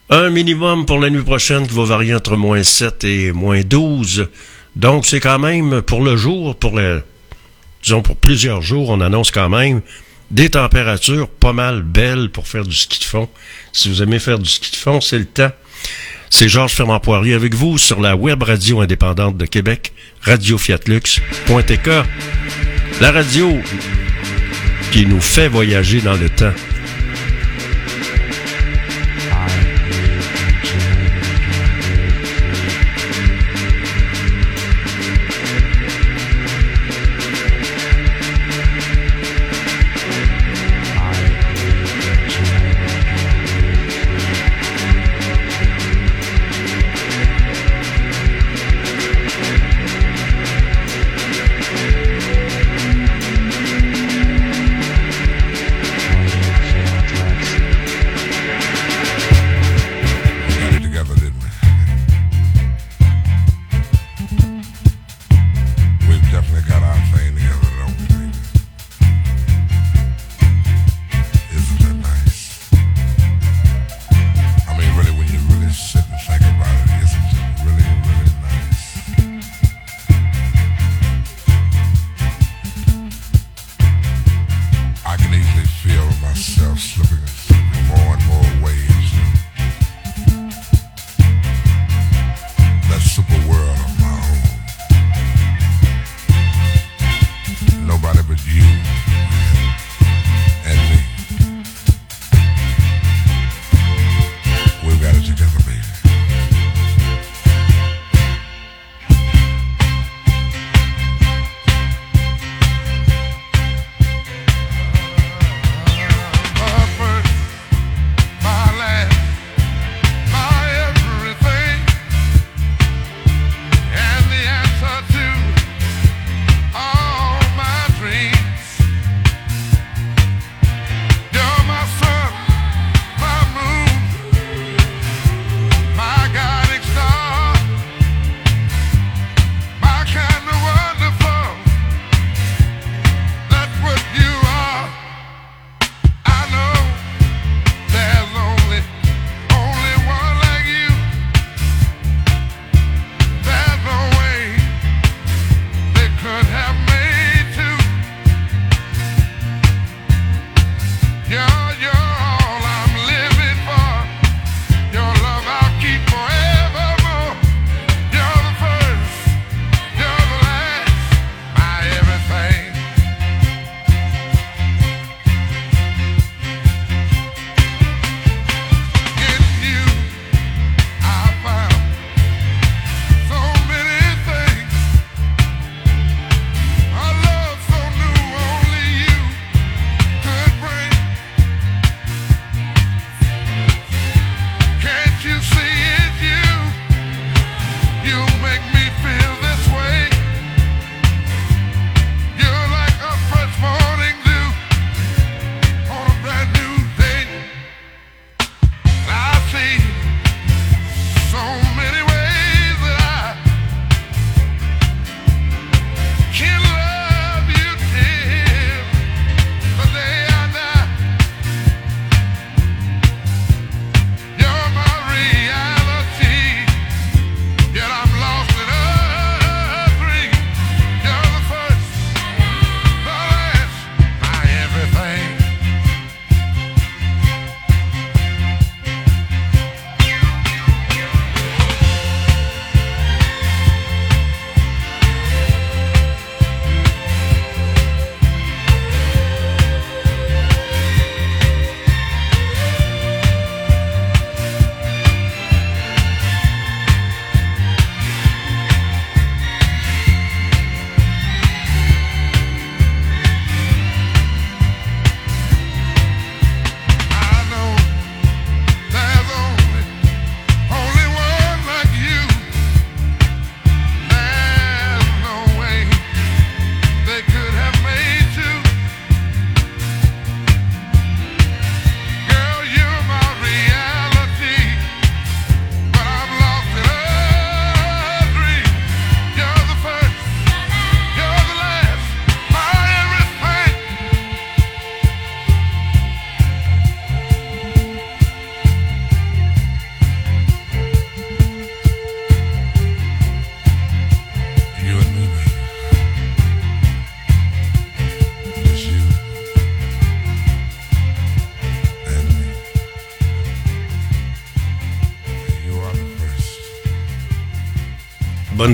Un 0.09 0.31
minimum 0.31 0.87
pour 0.87 0.99
la 0.99 1.11
nuit 1.11 1.23
prochaine 1.23 1.67
qui 1.67 1.75
va 1.75 1.85
varier 1.85 2.15
entre 2.15 2.37
moins 2.37 2.63
7 2.63 3.05
et 3.05 3.33
moins 3.33 3.61
12. 3.61 4.29
Donc, 4.75 5.05
c'est 5.05 5.21
quand 5.21 5.39
même 5.39 5.83
pour 5.83 6.03
le 6.03 6.17
jour, 6.17 6.57
pour 6.57 6.79
le, 6.79 7.03
disons 7.83 8.01
pour 8.01 8.17
plusieurs 8.17 8.63
jours, 8.63 8.89
on 8.89 9.03
annonce 9.03 9.33
quand 9.33 9.51
même 9.51 9.83
des 10.31 10.51
températures 10.51 11.29
pas 11.29 11.53
mal 11.53 11.83
belles 11.83 12.31
pour 12.31 12.47
faire 12.49 12.65
du 12.65 12.75
ski 12.75 12.99
de 12.99 13.05
fond. 13.05 13.29
Si 13.73 13.89
vous 13.89 14.03
aimez 14.03 14.19
faire 14.19 14.39
du 14.39 14.49
ski 14.49 14.71
de 14.71 14.77
fond, 14.77 15.01
c'est 15.01 15.19
le 15.19 15.27
temps. 15.27 15.53
C'est 16.31 16.49
Georges 16.49 16.75
Fernand 16.75 17.01
Poirier 17.01 17.35
avec 17.35 17.55
vous 17.55 17.79
sur 17.79 18.01
la 18.01 18.15
web 18.15 18.43
radio 18.43 18.81
indépendante 18.81 19.37
de 19.39 19.47
Québec, 19.47 19.93
radiofiatlux.tk. 20.23 21.91
La 23.01 23.13
radio 23.13 23.57
qui 24.93 25.07
nous 25.07 25.21
fait 25.21 25.49
voyager 25.49 26.01
dans 26.01 26.17
le 26.17 26.29
temps. 26.29 26.53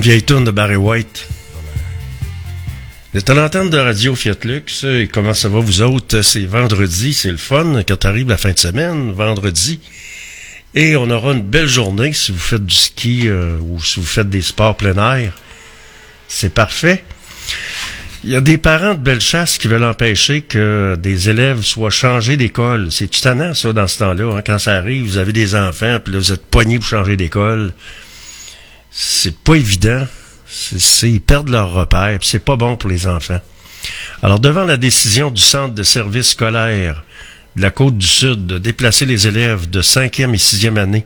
Vieille 0.01 0.23
tourne 0.23 0.43
de 0.43 0.51
Barry 0.51 0.75
White. 0.75 1.27
Vous 3.13 3.19
êtes 3.19 3.29
à 3.29 3.33
l'antenne 3.33 3.69
de 3.69 3.77
Radio 3.77 4.13
Fiat 4.13 4.35
Lux. 4.43 4.83
Et 4.83 5.07
comment 5.11 5.33
ça 5.33 5.47
va, 5.49 5.59
vous 5.59 5.81
autres? 5.81 6.21
C'est 6.21 6.45
vendredi, 6.45 7.13
c'est 7.13 7.31
le 7.31 7.37
fun 7.37 7.81
quand 7.87 8.05
arrive 8.05 8.27
la 8.29 8.37
fin 8.37 8.51
de 8.51 8.59
semaine, 8.59 9.11
vendredi. 9.13 9.79
Et 10.73 10.95
on 10.95 11.09
aura 11.09 11.31
une 11.31 11.41
belle 11.41 11.67
journée 11.67 12.11
si 12.13 12.31
vous 12.31 12.37
faites 12.39 12.65
du 12.65 12.75
ski 12.75 13.27
euh, 13.27 13.57
ou 13.61 13.81
si 13.81 13.99
vous 13.99 14.05
faites 14.05 14.29
des 14.29 14.41
sports 14.41 14.75
plein 14.75 14.97
air. 15.17 15.33
C'est 16.27 16.53
parfait. 16.53 17.03
Il 18.23 18.31
y 18.31 18.35
a 18.35 18.41
des 18.41 18.57
parents 18.57 18.95
de 18.95 18.99
Bellechasse 18.99 19.57
qui 19.57 19.67
veulent 19.67 19.83
empêcher 19.83 20.41
que 20.41 20.97
des 20.99 21.29
élèves 21.29 21.61
soient 21.61 21.89
changés 21.89 22.37
d'école. 22.37 22.91
C'est 22.91 23.09
tannant, 23.21 23.53
ça, 23.53 23.71
dans 23.71 23.87
ce 23.87 23.99
temps-là. 23.99 24.35
hein. 24.35 24.41
Quand 24.45 24.59
ça 24.59 24.73
arrive, 24.73 25.05
vous 25.05 25.17
avez 25.17 25.31
des 25.31 25.55
enfants, 25.55 25.99
puis 26.03 26.13
là, 26.13 26.19
vous 26.19 26.31
êtes 26.33 26.45
poignés 26.45 26.79
pour 26.79 26.87
changer 26.87 27.15
d'école. 27.17 27.71
C'est 28.97 29.37
pas 29.37 29.55
évident. 29.55 30.07
C'est- 30.47 31.11
ils 31.11 31.19
perdent 31.19 31.49
leur 31.49 31.73
repère, 31.73 32.17
c'est 32.21 32.39
pas 32.39 32.55
bon 32.55 32.77
pour 32.77 32.89
les 32.89 33.07
enfants. 33.07 33.41
Alors, 34.23 34.39
devant 34.39 34.63
la 34.63 34.77
décision 34.77 35.29
du 35.31 35.41
Centre 35.41 35.73
de 35.75 35.83
services 35.83 36.29
scolaires 36.29 37.03
de 37.57 37.61
la 37.61 37.71
Côte-du-Sud 37.71 38.47
de 38.47 38.57
déplacer 38.57 39.05
les 39.05 39.27
élèves 39.27 39.69
de 39.69 39.81
5e 39.81 40.33
et 40.33 40.37
6e 40.37 40.77
année 40.77 41.05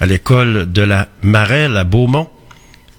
à 0.00 0.06
l'école 0.06 0.72
de 0.72 0.80
la 0.80 1.08
Marelle 1.22 1.76
à 1.76 1.84
Beaumont, 1.84 2.30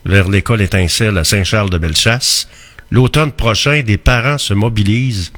vers 0.05 0.29
l'école 0.29 0.61
étincelle 0.61 1.17
à 1.17 1.23
Saint-Charles-de-Bellechasse, 1.23 2.47
l'automne 2.91 3.31
prochain, 3.31 3.81
des 3.81 3.97
parents 3.97 4.37
se 4.37 4.53
mobilisent. 4.53 5.31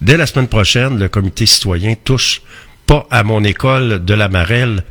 Dès 0.00 0.16
la 0.16 0.26
semaine 0.26 0.48
prochaine, 0.48 0.98
le 0.98 1.08
comité 1.08 1.46
citoyen 1.46 1.94
touche 2.04 2.42
pas 2.84 3.06
à 3.12 3.22
mon 3.22 3.44
école 3.44 4.04
de 4.04 4.14
la 4.14 4.28
Marelle 4.28 4.82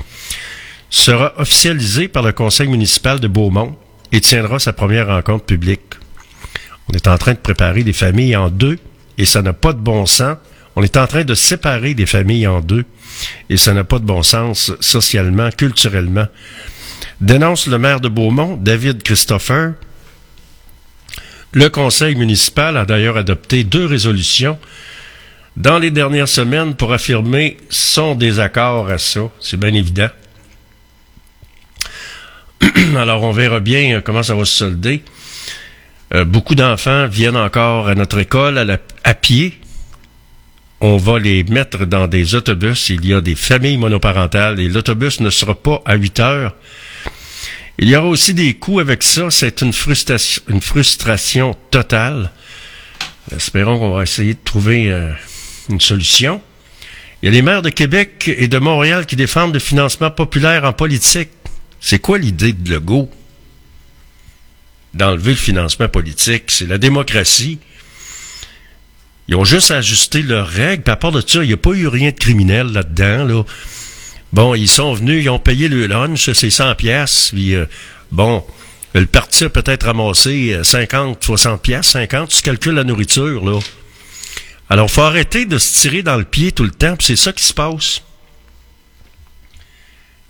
sera 0.89 1.33
officialisé 1.37 2.07
par 2.07 2.23
le 2.23 2.31
conseil 2.31 2.67
municipal 2.67 3.19
de 3.19 3.27
Beaumont 3.27 3.75
et 4.11 4.21
tiendra 4.21 4.59
sa 4.59 4.73
première 4.73 5.07
rencontre 5.07 5.45
publique. 5.45 5.81
On 6.89 6.93
est 6.93 7.07
en 7.07 7.17
train 7.17 7.33
de 7.33 7.39
préparer 7.39 7.83
des 7.83 7.93
familles 7.93 8.35
en 8.35 8.49
deux 8.49 8.79
et 9.17 9.25
ça 9.25 9.41
n'a 9.41 9.53
pas 9.53 9.73
de 9.73 9.79
bon 9.79 10.05
sens. 10.05 10.37
On 10.75 10.83
est 10.83 10.97
en 10.97 11.07
train 11.07 11.23
de 11.23 11.33
séparer 11.35 11.93
des 11.93 12.05
familles 12.05 12.47
en 12.47 12.61
deux 12.61 12.85
et 13.49 13.57
ça 13.57 13.73
n'a 13.73 13.83
pas 13.83 13.99
de 13.99 14.05
bon 14.05 14.23
sens 14.23 14.71
socialement, 14.79 15.49
culturellement. 15.51 16.27
Dénonce 17.19 17.67
le 17.67 17.79
maire 17.79 17.99
de 17.99 18.09
Beaumont, 18.09 18.57
David 18.57 19.01
Christopher. 19.03 19.73
Le 21.51 21.69
conseil 21.69 22.15
municipal 22.15 22.77
a 22.77 22.85
d'ailleurs 22.85 23.17
adopté 23.17 23.63
deux 23.63 23.85
résolutions 23.85 24.59
dans 25.55 25.79
les 25.79 25.89
dernières 25.89 26.27
semaines 26.27 26.75
pour 26.75 26.93
affirmer 26.93 27.57
son 27.69 28.13
désaccord 28.13 28.89
à 28.89 28.99
ça. 28.99 29.21
C'est 29.39 29.59
bien 29.59 29.73
évident. 29.73 30.09
Alors, 32.97 33.23
on 33.23 33.31
verra 33.31 33.59
bien 33.59 33.97
euh, 33.97 34.01
comment 34.01 34.23
ça 34.23 34.35
va 34.35 34.45
se 34.45 34.53
solder. 34.53 35.03
Euh, 36.13 36.23
beaucoup 36.23 36.55
d'enfants 36.55 37.07
viennent 37.07 37.37
encore 37.37 37.87
à 37.87 37.95
notre 37.95 38.19
école 38.19 38.79
à, 39.03 39.13
pied. 39.13 39.59
On 40.79 40.97
va 40.97 41.19
les 41.19 41.43
mettre 41.43 41.85
dans 41.85 42.07
des 42.07 42.35
autobus. 42.35 42.89
Il 42.89 43.05
y 43.05 43.13
a 43.13 43.21
des 43.21 43.35
familles 43.35 43.77
monoparentales 43.77 44.59
et 44.59 44.69
l'autobus 44.69 45.19
ne 45.19 45.29
sera 45.29 45.55
pas 45.55 45.81
à 45.85 45.95
8 45.95 46.19
heures. 46.19 46.55
Il 47.79 47.89
y 47.89 47.95
aura 47.95 48.07
aussi 48.07 48.33
des 48.33 48.53
coûts 48.53 48.79
avec 48.79 49.03
ça. 49.03 49.29
C'est 49.29 49.61
une 49.61 49.73
frustration, 49.73 50.41
une 50.47 50.61
frustration 50.61 51.55
totale. 51.71 52.31
Espérons 53.35 53.77
qu'on 53.77 53.91
va 53.91 54.03
essayer 54.03 54.33
de 54.33 54.39
trouver 54.43 54.89
euh, 54.91 55.11
une 55.69 55.81
solution. 55.81 56.41
Il 57.21 57.25
y 57.25 57.29
a 57.29 57.31
les 57.31 57.41
maires 57.41 57.63
de 57.63 57.69
Québec 57.69 58.31
et 58.35 58.47
de 58.47 58.57
Montréal 58.59 59.05
qui 59.05 59.15
défendent 59.15 59.53
le 59.53 59.59
financement 59.59 60.11
populaire 60.11 60.63
en 60.63 60.73
politique. 60.73 61.29
C'est 61.79 61.99
quoi 61.99 62.17
l'idée 62.17 62.53
de 62.53 62.69
Legault? 62.71 63.09
D'enlever 64.93 65.31
le 65.31 65.37
financement 65.37 65.87
politique. 65.87 66.45
C'est 66.47 66.65
la 66.65 66.77
démocratie. 66.77 67.59
Ils 69.27 69.35
ont 69.35 69.45
juste 69.45 69.71
ajusté 69.71 70.21
leurs 70.21 70.47
règles. 70.47 70.83
Puis 70.83 70.91
à 70.91 70.95
part 70.95 71.11
de 71.11 71.21
ça, 71.21 71.43
il 71.43 71.47
n'y 71.47 71.53
a 71.53 71.57
pas 71.57 71.71
eu 71.71 71.87
rien 71.87 72.11
de 72.11 72.17
criminel 72.17 72.67
là-dedans. 72.67 73.25
Là. 73.25 73.43
Bon, 74.33 74.55
ils 74.55 74.69
sont 74.69 74.93
venus, 74.93 75.23
ils 75.23 75.29
ont 75.29 75.39
payé 75.39 75.67
le 75.67 75.87
lunch, 75.87 76.31
c'est 76.31 76.49
100 76.49 76.75
pièces. 76.75 77.31
Puis 77.33 77.55
euh, 77.55 77.65
bon, 78.11 78.43
le 78.93 79.05
parti 79.05 79.43
a 79.43 79.49
peut-être 79.49 79.85
ramassé 79.85 80.53
euh, 80.53 80.63
50, 80.63 81.23
60 81.23 81.61
pièces, 81.61 81.87
50. 81.87 82.29
Tu 82.29 82.41
calcules 82.41 82.75
la 82.75 82.83
nourriture 82.83 83.45
là. 83.45 83.59
Alors, 84.69 84.91
faut 84.91 85.01
arrêter 85.01 85.45
de 85.45 85.57
se 85.57 85.79
tirer 85.81 86.03
dans 86.03 86.17
le 86.17 86.25
pied 86.25 86.51
tout 86.51 86.63
le 86.63 86.71
temps. 86.71 86.97
puis 86.97 87.07
C'est 87.07 87.15
ça 87.15 87.31
qui 87.31 87.45
se 87.45 87.53
passe. 87.53 88.01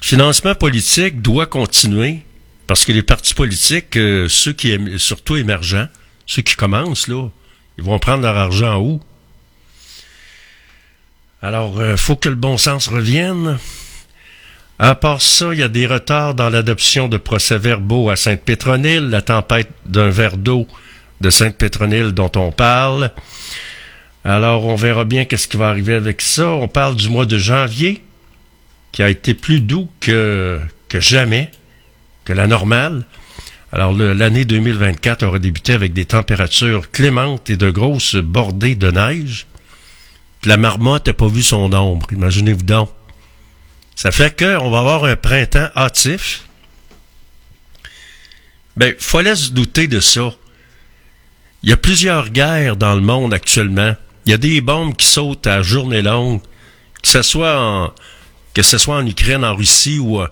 Financement 0.01 0.55
politique 0.55 1.21
doit 1.21 1.47
continuer 1.47 2.19
parce 2.67 2.85
que 2.85 2.91
les 2.91 3.03
partis 3.03 3.33
politiques, 3.33 3.97
euh, 3.97 4.27
ceux 4.29 4.53
qui 4.53 4.69
ém- 4.69 4.97
surtout 4.97 5.35
émergents, 5.37 5.87
ceux 6.25 6.41
qui 6.41 6.55
commencent 6.55 7.07
là, 7.07 7.29
ils 7.77 7.83
vont 7.83 7.99
prendre 7.99 8.23
leur 8.23 8.37
argent 8.37 8.79
où? 8.79 9.01
Alors, 11.41 11.79
euh, 11.79 11.95
faut 11.95 12.15
que 12.15 12.29
le 12.29 12.35
bon 12.35 12.57
sens 12.57 12.87
revienne. 12.87 13.57
À 14.79 14.95
part 14.95 15.21
ça, 15.21 15.53
il 15.53 15.59
y 15.59 15.63
a 15.63 15.67
des 15.69 15.87
retards 15.87 16.35
dans 16.35 16.49
l'adoption 16.49 17.07
de 17.07 17.17
procès-verbaux 17.17 18.09
à 18.09 18.15
Sainte-Pétronille, 18.15 19.09
la 19.09 19.21
tempête 19.21 19.69
d'un 19.85 20.09
verre 20.09 20.37
d'eau 20.37 20.67
de 21.21 21.29
Sainte-Pétronille 21.29 22.13
dont 22.13 22.31
on 22.35 22.51
parle. 22.51 23.11
Alors, 24.23 24.65
on 24.65 24.75
verra 24.75 25.05
bien 25.05 25.25
qu'est-ce 25.25 25.47
qui 25.47 25.57
va 25.57 25.69
arriver 25.69 25.93
avec 25.93 26.21
ça. 26.21 26.49
On 26.49 26.67
parle 26.67 26.95
du 26.95 27.09
mois 27.09 27.25
de 27.25 27.37
janvier, 27.37 28.03
qui 28.97 29.03
a 29.03 29.09
été 29.09 29.35
plus 29.35 29.61
doux 29.61 29.87
que, 29.99 30.59
jamais, 30.91 31.51
que 32.25 32.33
la 32.33 32.47
normale. 32.47 33.05
Alors, 33.71 33.93
l'année 33.93 34.43
2024 34.43 35.21
aura 35.21 35.37
débuté 35.37 35.73
avec 35.73 35.93
des 35.93 36.05
températures 36.05 36.89
clémentes 36.89 37.51
et 37.51 37.57
de 37.57 37.69
grosses 37.69 38.15
bordées 38.15 38.73
de 38.73 38.89
neige. 38.89 39.45
La 40.45 40.57
marmotte 40.57 41.05
n'a 41.05 41.13
pas 41.13 41.27
vu 41.27 41.43
son 41.43 41.71
ombre, 41.73 42.07
imaginez-vous 42.11 42.63
donc. 42.63 42.89
Ça 43.95 44.09
fait 44.09 44.35
qu'on 44.35 44.71
va 44.71 44.79
avoir 44.79 45.05
un 45.05 45.15
printemps 45.15 45.69
hâtif. 45.75 46.45
Ben, 48.77 48.95
fallait 48.97 49.35
se 49.35 49.51
douter 49.51 49.85
de 49.85 49.99
ça. 49.99 50.33
Il 51.61 51.69
y 51.69 51.73
a 51.73 51.77
plusieurs 51.77 52.31
guerres 52.31 52.77
dans 52.77 52.95
le 52.95 53.01
monde 53.01 53.31
actuellement. 53.31 53.95
Il 54.25 54.31
y 54.31 54.33
a 54.33 54.39
des 54.39 54.59
bombes 54.59 54.95
qui 54.95 55.05
sautent 55.05 55.45
à 55.45 55.61
journée 55.61 56.01
longue, 56.01 56.41
que 57.03 57.09
ce 57.09 57.21
soit 57.21 57.61
en, 57.61 57.93
que 58.57 58.63
ce 58.63 58.79
soit 58.79 58.95
en 58.95 59.05
Ukraine, 59.05 59.45
en 59.45 59.55
Russie 59.55 59.99
ou, 59.99 60.19
euh, 60.19 60.27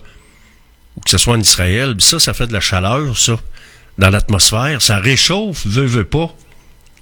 que 1.04 1.10
ce 1.10 1.16
soit 1.16 1.34
en 1.34 1.40
Israël. 1.40 1.94
Ça, 2.00 2.18
ça 2.18 2.34
fait 2.34 2.48
de 2.48 2.52
la 2.52 2.60
chaleur, 2.60 3.16
ça, 3.16 3.38
dans 3.98 4.10
l'atmosphère. 4.10 4.82
Ça 4.82 4.98
réchauffe, 4.98 5.64
veut, 5.64 5.86
veut 5.86 6.04
pas, 6.04 6.34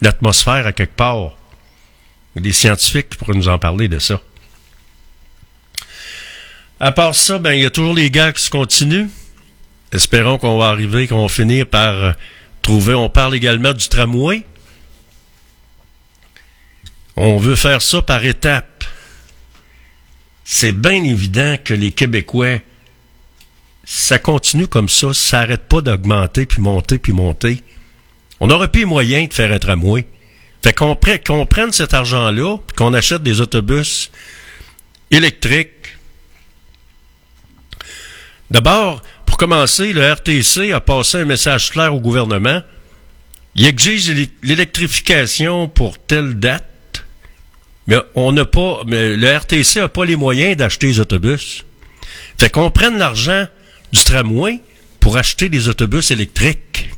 l'atmosphère 0.03 0.67
à 0.67 0.73
quelque 0.73 0.95
part. 0.95 1.39
Des 2.37 2.53
scientifiques 2.53 3.09
qui 3.09 3.17
pourraient 3.17 3.39
nous 3.39 3.49
en 3.49 3.59
parler 3.59 3.89
de 3.89 3.99
ça. 3.99 4.21
À 6.79 6.93
part 6.93 7.15
ça, 7.15 7.39
ben, 7.39 7.53
il 7.53 7.63
y 7.63 7.67
a 7.67 7.71
toujours 7.71 7.95
les 7.95 8.11
guerres 8.11 8.35
qui 8.35 8.43
se 8.43 8.51
continuent. 8.51 9.09
Espérons 9.93 10.37
qu'on 10.37 10.59
va 10.59 10.67
arriver, 10.67 11.09
qu'on 11.09 11.23
va 11.23 11.29
finir 11.29 11.67
par 11.67 11.95
euh, 11.95 12.13
trouver. 12.61 12.93
On 12.93 13.09
parle 13.09 13.35
également 13.35 13.73
du 13.73 13.89
tramway. 13.89 14.45
On 17.17 17.39
veut 17.39 17.57
faire 17.57 17.81
ça 17.81 18.03
par 18.03 18.23
étapes. 18.27 18.85
C'est 20.45 20.73
bien 20.73 21.03
évident 21.03 21.57
que 21.63 21.73
les 21.75 21.91
Québécois, 21.93 22.59
ça 23.85 24.19
continue 24.19 24.67
comme 24.67 24.89
ça, 24.89 25.13
ça 25.15 25.41
n'arrête 25.41 25.69
pas 25.69 25.81
d'augmenter, 25.81 26.47
puis 26.47 26.61
monter, 26.61 26.99
puis 26.99 27.13
monter. 27.13 27.63
On 28.41 28.47
n'aurait 28.49 28.71
plus 28.71 28.81
les 28.81 28.87
moyens 28.87 29.29
de 29.29 29.35
faire 29.35 29.53
un 29.53 29.59
tramway. 29.59 30.07
Fait 30.63 30.73
qu'on 30.73 30.95
pre- 30.95 31.23
qu'on 31.25 31.47
prenne 31.47 31.73
cet 31.73 31.95
argent-là, 31.95 32.59
qu'on 32.77 32.95
achète 32.95 33.23
des 33.23 33.41
autobus 33.41 34.11
électriques. 35.11 35.71
D'abord, 38.51 39.03
pour 39.27 39.37
commencer, 39.37 39.93
le 39.93 40.03
RTC 40.13 40.73
a 40.73 40.81
passé 40.81 41.19
un 41.19 41.25
message 41.25 41.71
clair 41.71 41.95
au 41.95 42.01
gouvernement. 42.01 42.63
Il 43.55 43.67
exige 43.67 44.11
l'é- 44.11 44.31
l'électrification 44.43 45.69
pour 45.69 45.99
telle 45.99 46.35
date, 46.39 46.69
mais 47.87 47.97
on 48.15 48.33
n'a 48.33 48.45
pas, 48.45 48.83
mais 48.87 49.17
le 49.17 49.37
RTC 49.37 49.81
n'a 49.81 49.89
pas 49.89 50.05
les 50.05 50.17
moyens 50.17 50.57
d'acheter 50.57 50.87
les 50.87 51.01
autobus. 51.01 51.65
Fait 52.39 52.51
qu'on 52.51 52.71
prenne 52.71 52.99
l'argent 52.99 53.47
du 53.93 54.03
tramway 54.03 54.61
pour 55.01 55.17
acheter 55.17 55.49
des 55.49 55.69
autobus 55.69 56.11
électriques. 56.11 56.91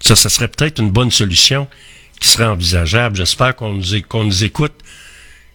Ça, 0.00 0.16
ça 0.16 0.28
serait 0.28 0.48
peut-être 0.48 0.78
une 0.78 0.90
bonne 0.90 1.10
solution 1.10 1.68
qui 2.20 2.28
serait 2.28 2.44
envisageable. 2.44 3.16
J'espère 3.16 3.56
qu'on 3.56 3.72
nous, 3.72 4.44
écoute. 4.44 4.74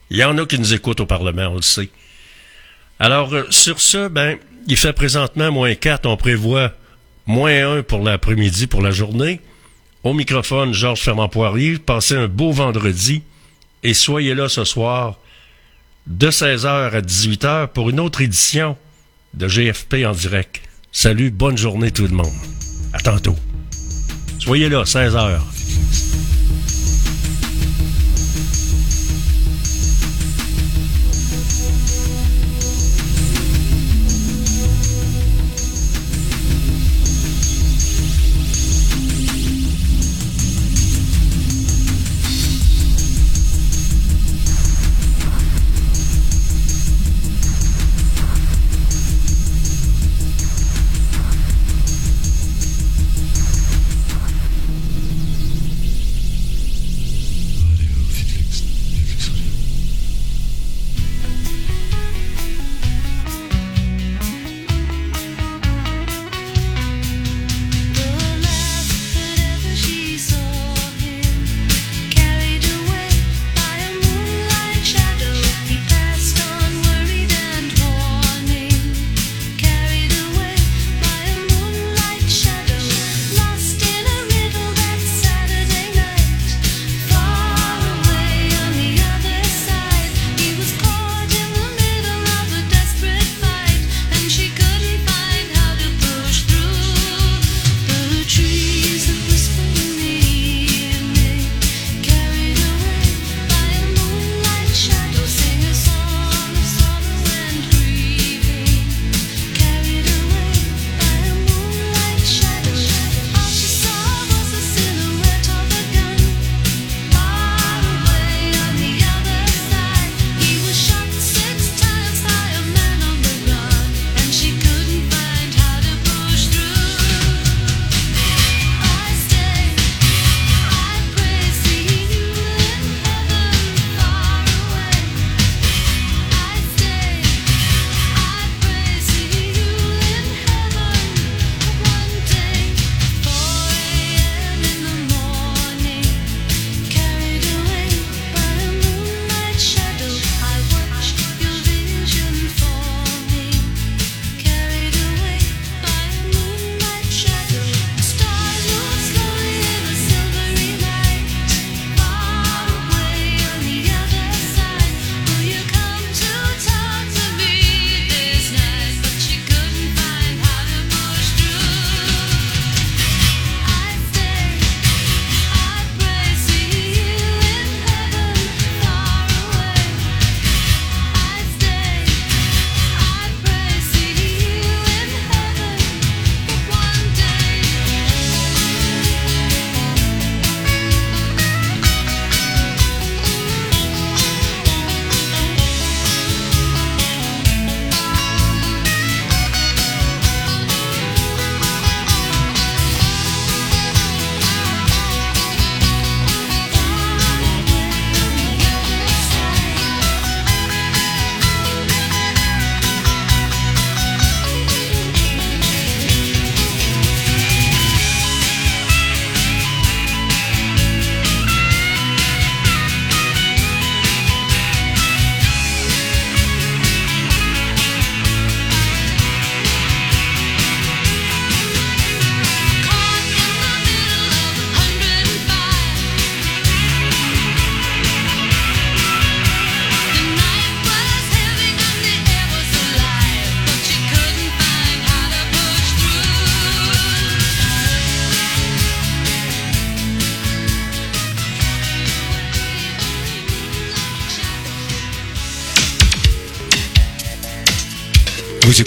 Il 0.10 0.18
y 0.18 0.24
en 0.24 0.38
a 0.38 0.46
qui 0.46 0.60
nous 0.60 0.74
écoutent 0.74 1.00
au 1.00 1.06
Parlement, 1.06 1.48
on 1.48 1.56
le 1.56 1.62
sait. 1.62 1.90
Alors, 3.00 3.34
euh, 3.34 3.46
sur 3.50 3.80
ce, 3.80 4.08
ben, 4.08 4.38
il 4.68 4.78
fait 4.78 4.94
présentement 4.94 5.52
moins 5.52 5.74
4. 5.74 6.06
On 6.06 6.18
prévoit 6.18 6.74
moins 7.26 7.78
1 7.78 7.84
pour 7.84 8.04
l'après-midi, 8.04 8.68
pour 8.68 8.82
la 8.82 8.92
journée. 8.92 9.42
Au 10.04 10.14
microphone, 10.14 10.74
Georges 10.74 11.02
Fermand-Poirier. 11.02 11.80
Passez 11.80 12.16
un 12.16 12.28
beau 12.28 12.52
vendredi 12.52 13.24
et 13.86 13.94
soyez 13.94 14.34
là 14.34 14.50
ce 14.50 14.64
soir 14.64 15.20
de 16.08 16.32
16h 16.32 16.68
à 16.68 17.02
18h 17.02 17.68
pour 17.68 17.92
une 17.92 18.00
autre 18.00 18.22
édition 18.22 18.76
de 19.36 19.48
GFP 19.48 20.06
en 20.08 20.12
direct. 20.12 20.60
Salut, 20.92 21.30
bonne 21.30 21.56
journée 21.56 21.92
tout 21.92 22.08
le 22.08 22.16
monde. 22.16 22.34
À 22.94 23.00
tantôt. 23.00 23.36
Soyez 24.40 24.70
là, 24.70 24.84
16h. 24.86 25.40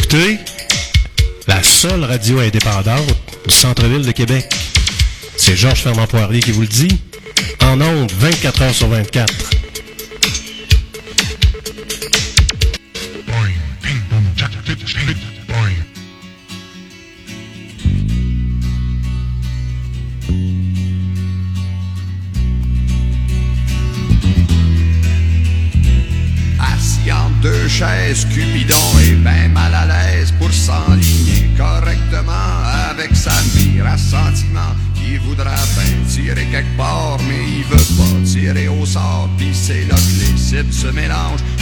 Écoutez 0.09 0.39
la 1.47 1.63
seule 1.63 2.03
radio 2.05 2.39
indépendante 2.41 3.15
du 3.47 3.55
centre-ville 3.55 4.07
de 4.07 4.13
Québec. 4.13 4.47
C'est 5.37 5.55
Georges 5.55 5.83
Fernand 5.83 6.07
Poirier 6.07 6.41
qui 6.41 6.51
vous 6.51 6.63
le 6.63 6.67
dit. 6.67 6.99
En 7.63 7.81
ondes, 7.81 8.11
24 8.19 8.63
heures 8.63 8.75
sur 8.75 8.89
24. 8.89 9.58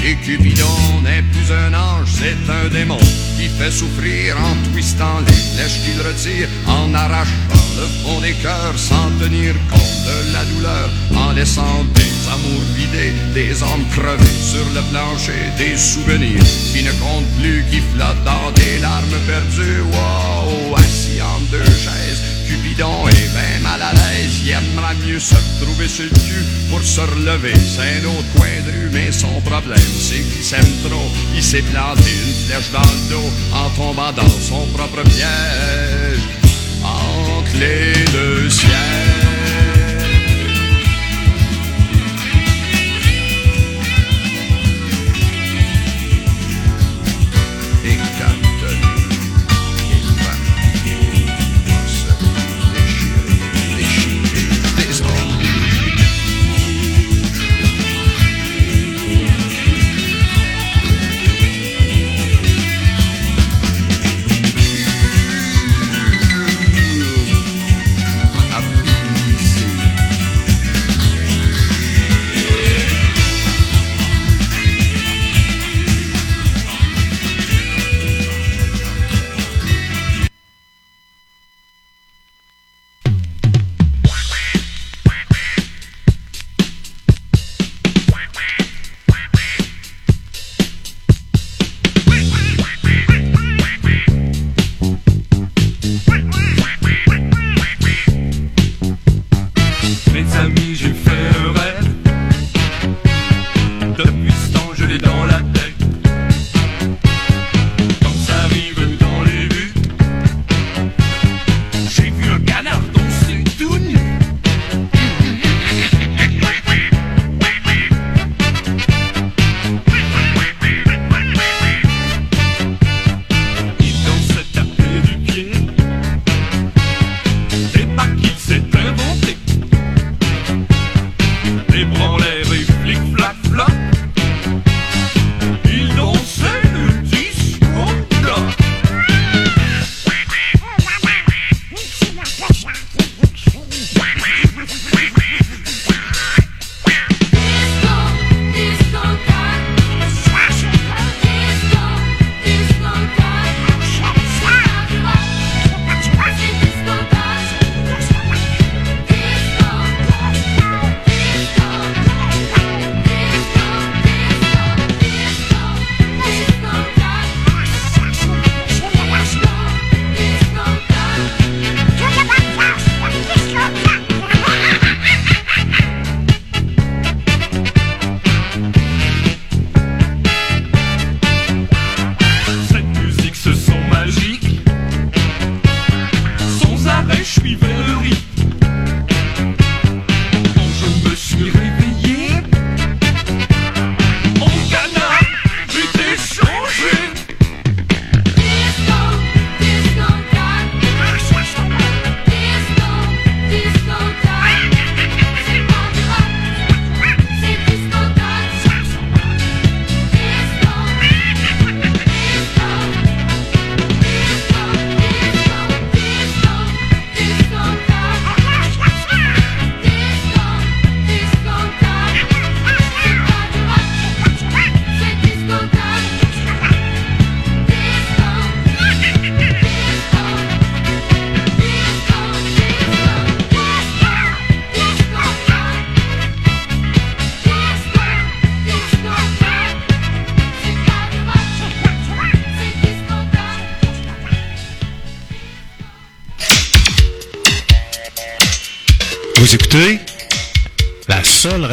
Et 0.05 0.14
Cupidon 0.16 1.01
n'est 1.02 1.22
plus 1.22 1.51
un 1.51 1.72
ange, 1.72 2.09
c'est 2.20 2.36
un 2.52 2.68
démon 2.68 2.98
qui 3.36 3.48
fait 3.48 3.70
souffrir 3.70 4.36
en 4.38 4.55
twistant 4.70 5.20
les 5.26 5.32
flèches 5.32 5.80
qu'il 5.84 6.01
retire, 6.01 6.48
en 6.66 6.93
arrachant 6.93 7.32
le 7.76 7.86
fond 8.02 8.20
des 8.20 8.34
cœurs 8.34 8.78
sans 8.78 9.10
tenir 9.18 9.55
compte 9.70 10.05
de 10.06 10.32
la 10.32 10.44
douleur, 10.44 10.90
en 11.16 11.32
laissant 11.32 11.84
des 11.94 12.16
amours 12.30 12.62
vidés, 12.76 13.14
des 13.34 13.62
hommes 13.62 13.86
crevés 13.90 14.38
sur 14.40 14.64
le 14.74 14.82
plancher, 14.90 15.51
des 15.56 15.76
souvenirs 15.78 16.44
qui 16.72 16.84
ne 16.84 16.93
comptent 16.93 17.40
plus, 17.40 17.64
qui 17.70 17.80
flottent 17.94 18.24
dans 18.24 18.51
des 18.52 18.78
larmes 18.80 19.20
perdues. 19.26 19.82
Wow, 19.93 20.76
assis 20.76 21.20
en 21.22 21.40
deux 21.51 21.64
chaises, 21.64 22.05
Cupidon 22.47 23.09
est 23.09 23.28
bien 23.32 23.60
mal 23.62 23.82
à 23.82 23.93
l'aise, 23.93 24.40
il 24.44 24.51
aimera 24.51 24.94
mieux 24.94 25.18
se 25.18 25.35
retrouver 25.35 25.89
sur 25.89 26.05
le 26.05 26.10
cul 26.10 26.44
pour 26.70 26.82
se 26.82 27.01
relever. 27.01 27.55
C'est 27.55 28.01
un 28.01 28.05
autre 28.09 28.32
coin 28.36 28.47
de 28.66 28.70
rue, 28.70 28.90
mais 28.93 29.10
son 29.10 29.40
problème, 29.40 29.78
c'est 29.98 30.23
qu'il 30.23 30.44
s'aime 30.44 30.73
trop. 30.85 31.10
Il 31.35 31.43
s'est 31.43 31.62
planté 31.62 32.10
une 32.10 32.47
flèche 32.47 32.70
dans 32.73 32.81
le 32.81 33.10
dos 33.10 33.31
en 33.52 33.70
tombant 33.70 34.12
dans 34.12 34.28
son 34.28 34.66
propre 34.68 35.02
piège 35.02 36.23
entre 36.85 37.56
les 37.59 37.93
deux 38.12 38.48
ciels. 38.48 39.15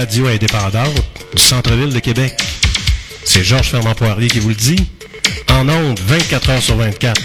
Radio 0.03 0.27
indépendante 0.27 1.01
du 1.33 1.41
centre-ville 1.41 1.93
de 1.93 1.99
Québec. 1.99 2.33
C'est 3.23 3.41
Georges 3.41 3.69
Fernand 3.69 3.95
Poirier 3.95 4.27
qui 4.27 4.41
vous 4.41 4.49
le 4.49 4.55
dit. 4.55 4.75
En 5.49 5.69
ondes, 5.69 5.97
24 6.05 6.49
heures 6.49 6.61
sur 6.61 6.75
24. 6.75 7.21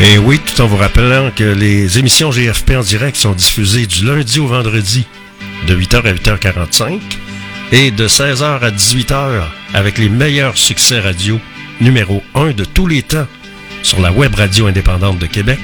Et 0.00 0.16
oui, 0.16 0.38
tout 0.38 0.62
en 0.62 0.66
vous 0.66 0.78
rappelant 0.78 1.30
que 1.30 1.44
les 1.44 1.98
émissions 1.98 2.30
GFP 2.30 2.70
en 2.70 2.80
direct 2.80 3.18
sont 3.18 3.34
diffusées 3.34 3.84
du 3.84 4.06
lundi 4.06 4.40
au 4.40 4.46
vendredi 4.46 5.04
de 5.68 5.76
8h 5.76 5.96
à 6.06 6.14
8h45 6.14 7.00
et 7.72 7.90
de 7.90 8.08
16h 8.08 8.60
à 8.62 8.70
18h 8.70 9.42
avec 9.74 9.98
les 9.98 10.08
meilleurs 10.08 10.56
succès 10.56 11.00
radio 11.00 11.38
numéro 11.82 12.22
1 12.34 12.52
de 12.52 12.64
tous 12.64 12.86
les 12.86 13.02
temps 13.02 13.26
sur 13.86 14.00
la 14.00 14.10
web 14.10 14.34
radio 14.34 14.66
indépendante 14.66 15.20
de 15.20 15.26
Québec, 15.26 15.60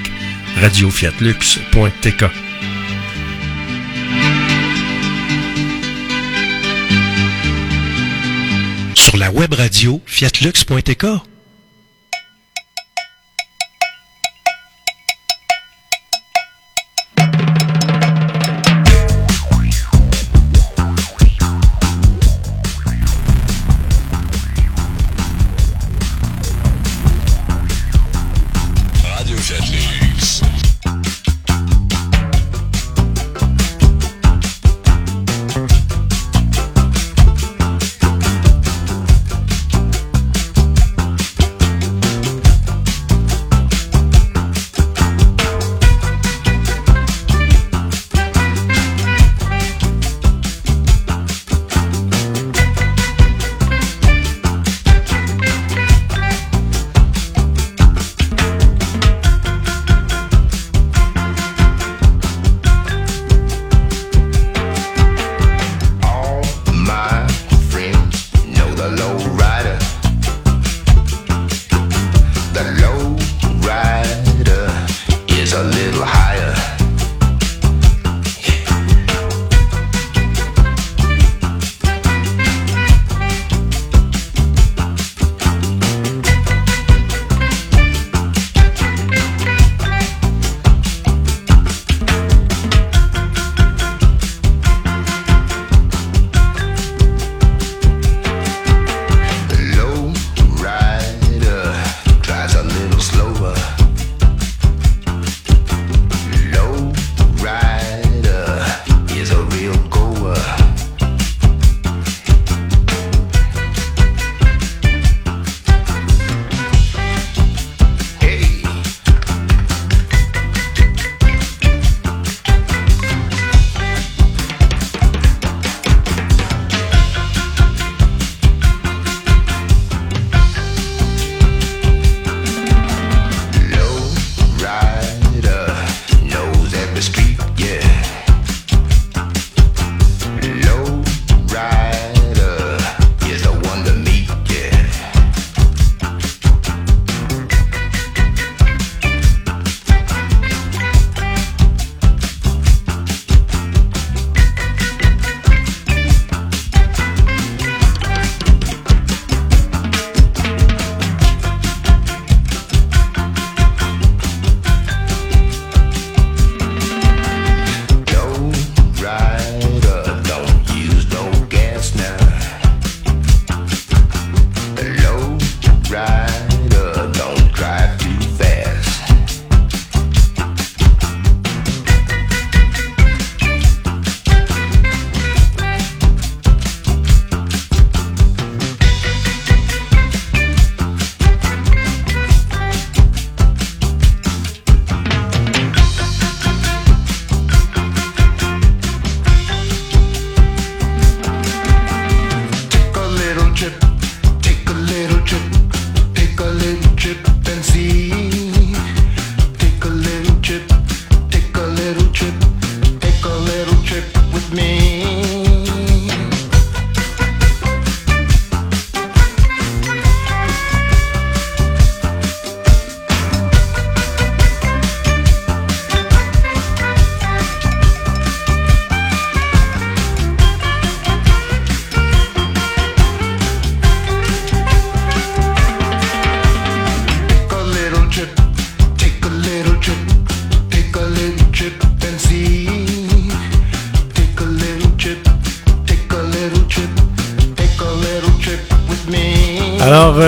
radiofiatlux.tk. 0.60 2.24
Sur 8.94 9.16
la 9.16 9.32
web 9.32 9.52
radio 9.54 10.00
fiatlux.tk. 10.06 11.31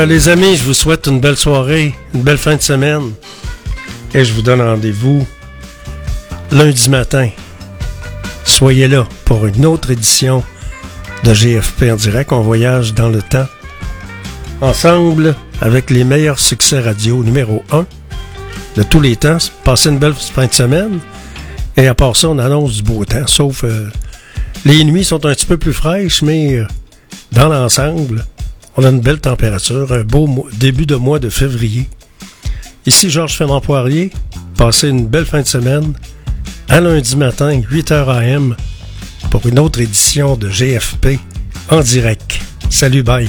les 0.06 0.28
amis, 0.28 0.56
je 0.56 0.64
vous 0.64 0.74
souhaite 0.74 1.06
une 1.06 1.20
belle 1.20 1.36
soirée, 1.36 1.94
une 2.14 2.22
belle 2.22 2.38
fin 2.38 2.56
de 2.56 2.62
semaine. 2.62 3.12
Et 4.12 4.24
je 4.24 4.32
vous 4.32 4.42
donne 4.42 4.60
rendez-vous 4.60 5.26
lundi 6.50 6.90
matin. 6.90 7.30
Soyez 8.44 8.88
là 8.88 9.06
pour 9.24 9.46
une 9.46 9.64
autre 9.64 9.90
édition 9.90 10.42
de 11.22 11.32
GFP 11.32 11.84
en 11.92 11.96
direct. 11.96 12.32
On 12.32 12.40
voyage 12.40 12.92
dans 12.94 13.08
le 13.08 13.22
temps. 13.22 13.46
Ensemble, 14.60 15.34
avec 15.60 15.90
les 15.90 16.04
meilleurs 16.04 16.38
succès 16.38 16.80
radio 16.80 17.22
numéro 17.22 17.62
1 17.72 17.86
de 18.76 18.82
tous 18.82 19.00
les 19.00 19.16
temps. 19.16 19.38
Passez 19.64 19.88
une 19.88 19.98
belle 19.98 20.14
fin 20.14 20.46
de 20.46 20.52
semaine. 20.52 20.98
Et 21.76 21.86
à 21.86 21.94
part 21.94 22.16
ça, 22.16 22.28
on 22.28 22.38
annonce 22.38 22.76
du 22.76 22.82
beau 22.82 23.04
temps, 23.04 23.26
sauf 23.26 23.64
euh, 23.64 23.88
les 24.64 24.84
nuits 24.84 25.04
sont 25.04 25.26
un 25.26 25.34
petit 25.34 25.46
peu 25.46 25.56
plus 25.56 25.72
fraîches, 25.72 26.22
mais 26.22 26.56
euh, 26.56 26.66
dans 27.32 27.48
l'ensemble, 27.48 28.24
on 28.76 28.84
a 28.84 28.88
une 28.88 29.00
belle 29.00 29.20
température, 29.20 29.92
un 29.92 30.02
beau 30.02 30.48
début 30.52 30.86
de 30.86 30.96
mois 30.96 31.18
de 31.18 31.28
février. 31.28 31.88
Ici 32.86 33.10
Georges 33.10 33.36
Fernand 33.36 33.60
Poirier, 33.60 34.10
passez 34.56 34.88
une 34.88 35.06
belle 35.06 35.26
fin 35.26 35.42
de 35.42 35.46
semaine. 35.46 35.94
À 36.68 36.80
lundi 36.80 37.16
matin, 37.16 37.60
8h 37.60 38.08
AM, 38.08 38.56
pour 39.30 39.46
une 39.46 39.58
autre 39.58 39.80
édition 39.80 40.36
de 40.36 40.48
GFP 40.48 41.18
en 41.70 41.80
direct. 41.80 42.40
Salut, 42.70 43.02
bye. 43.02 43.28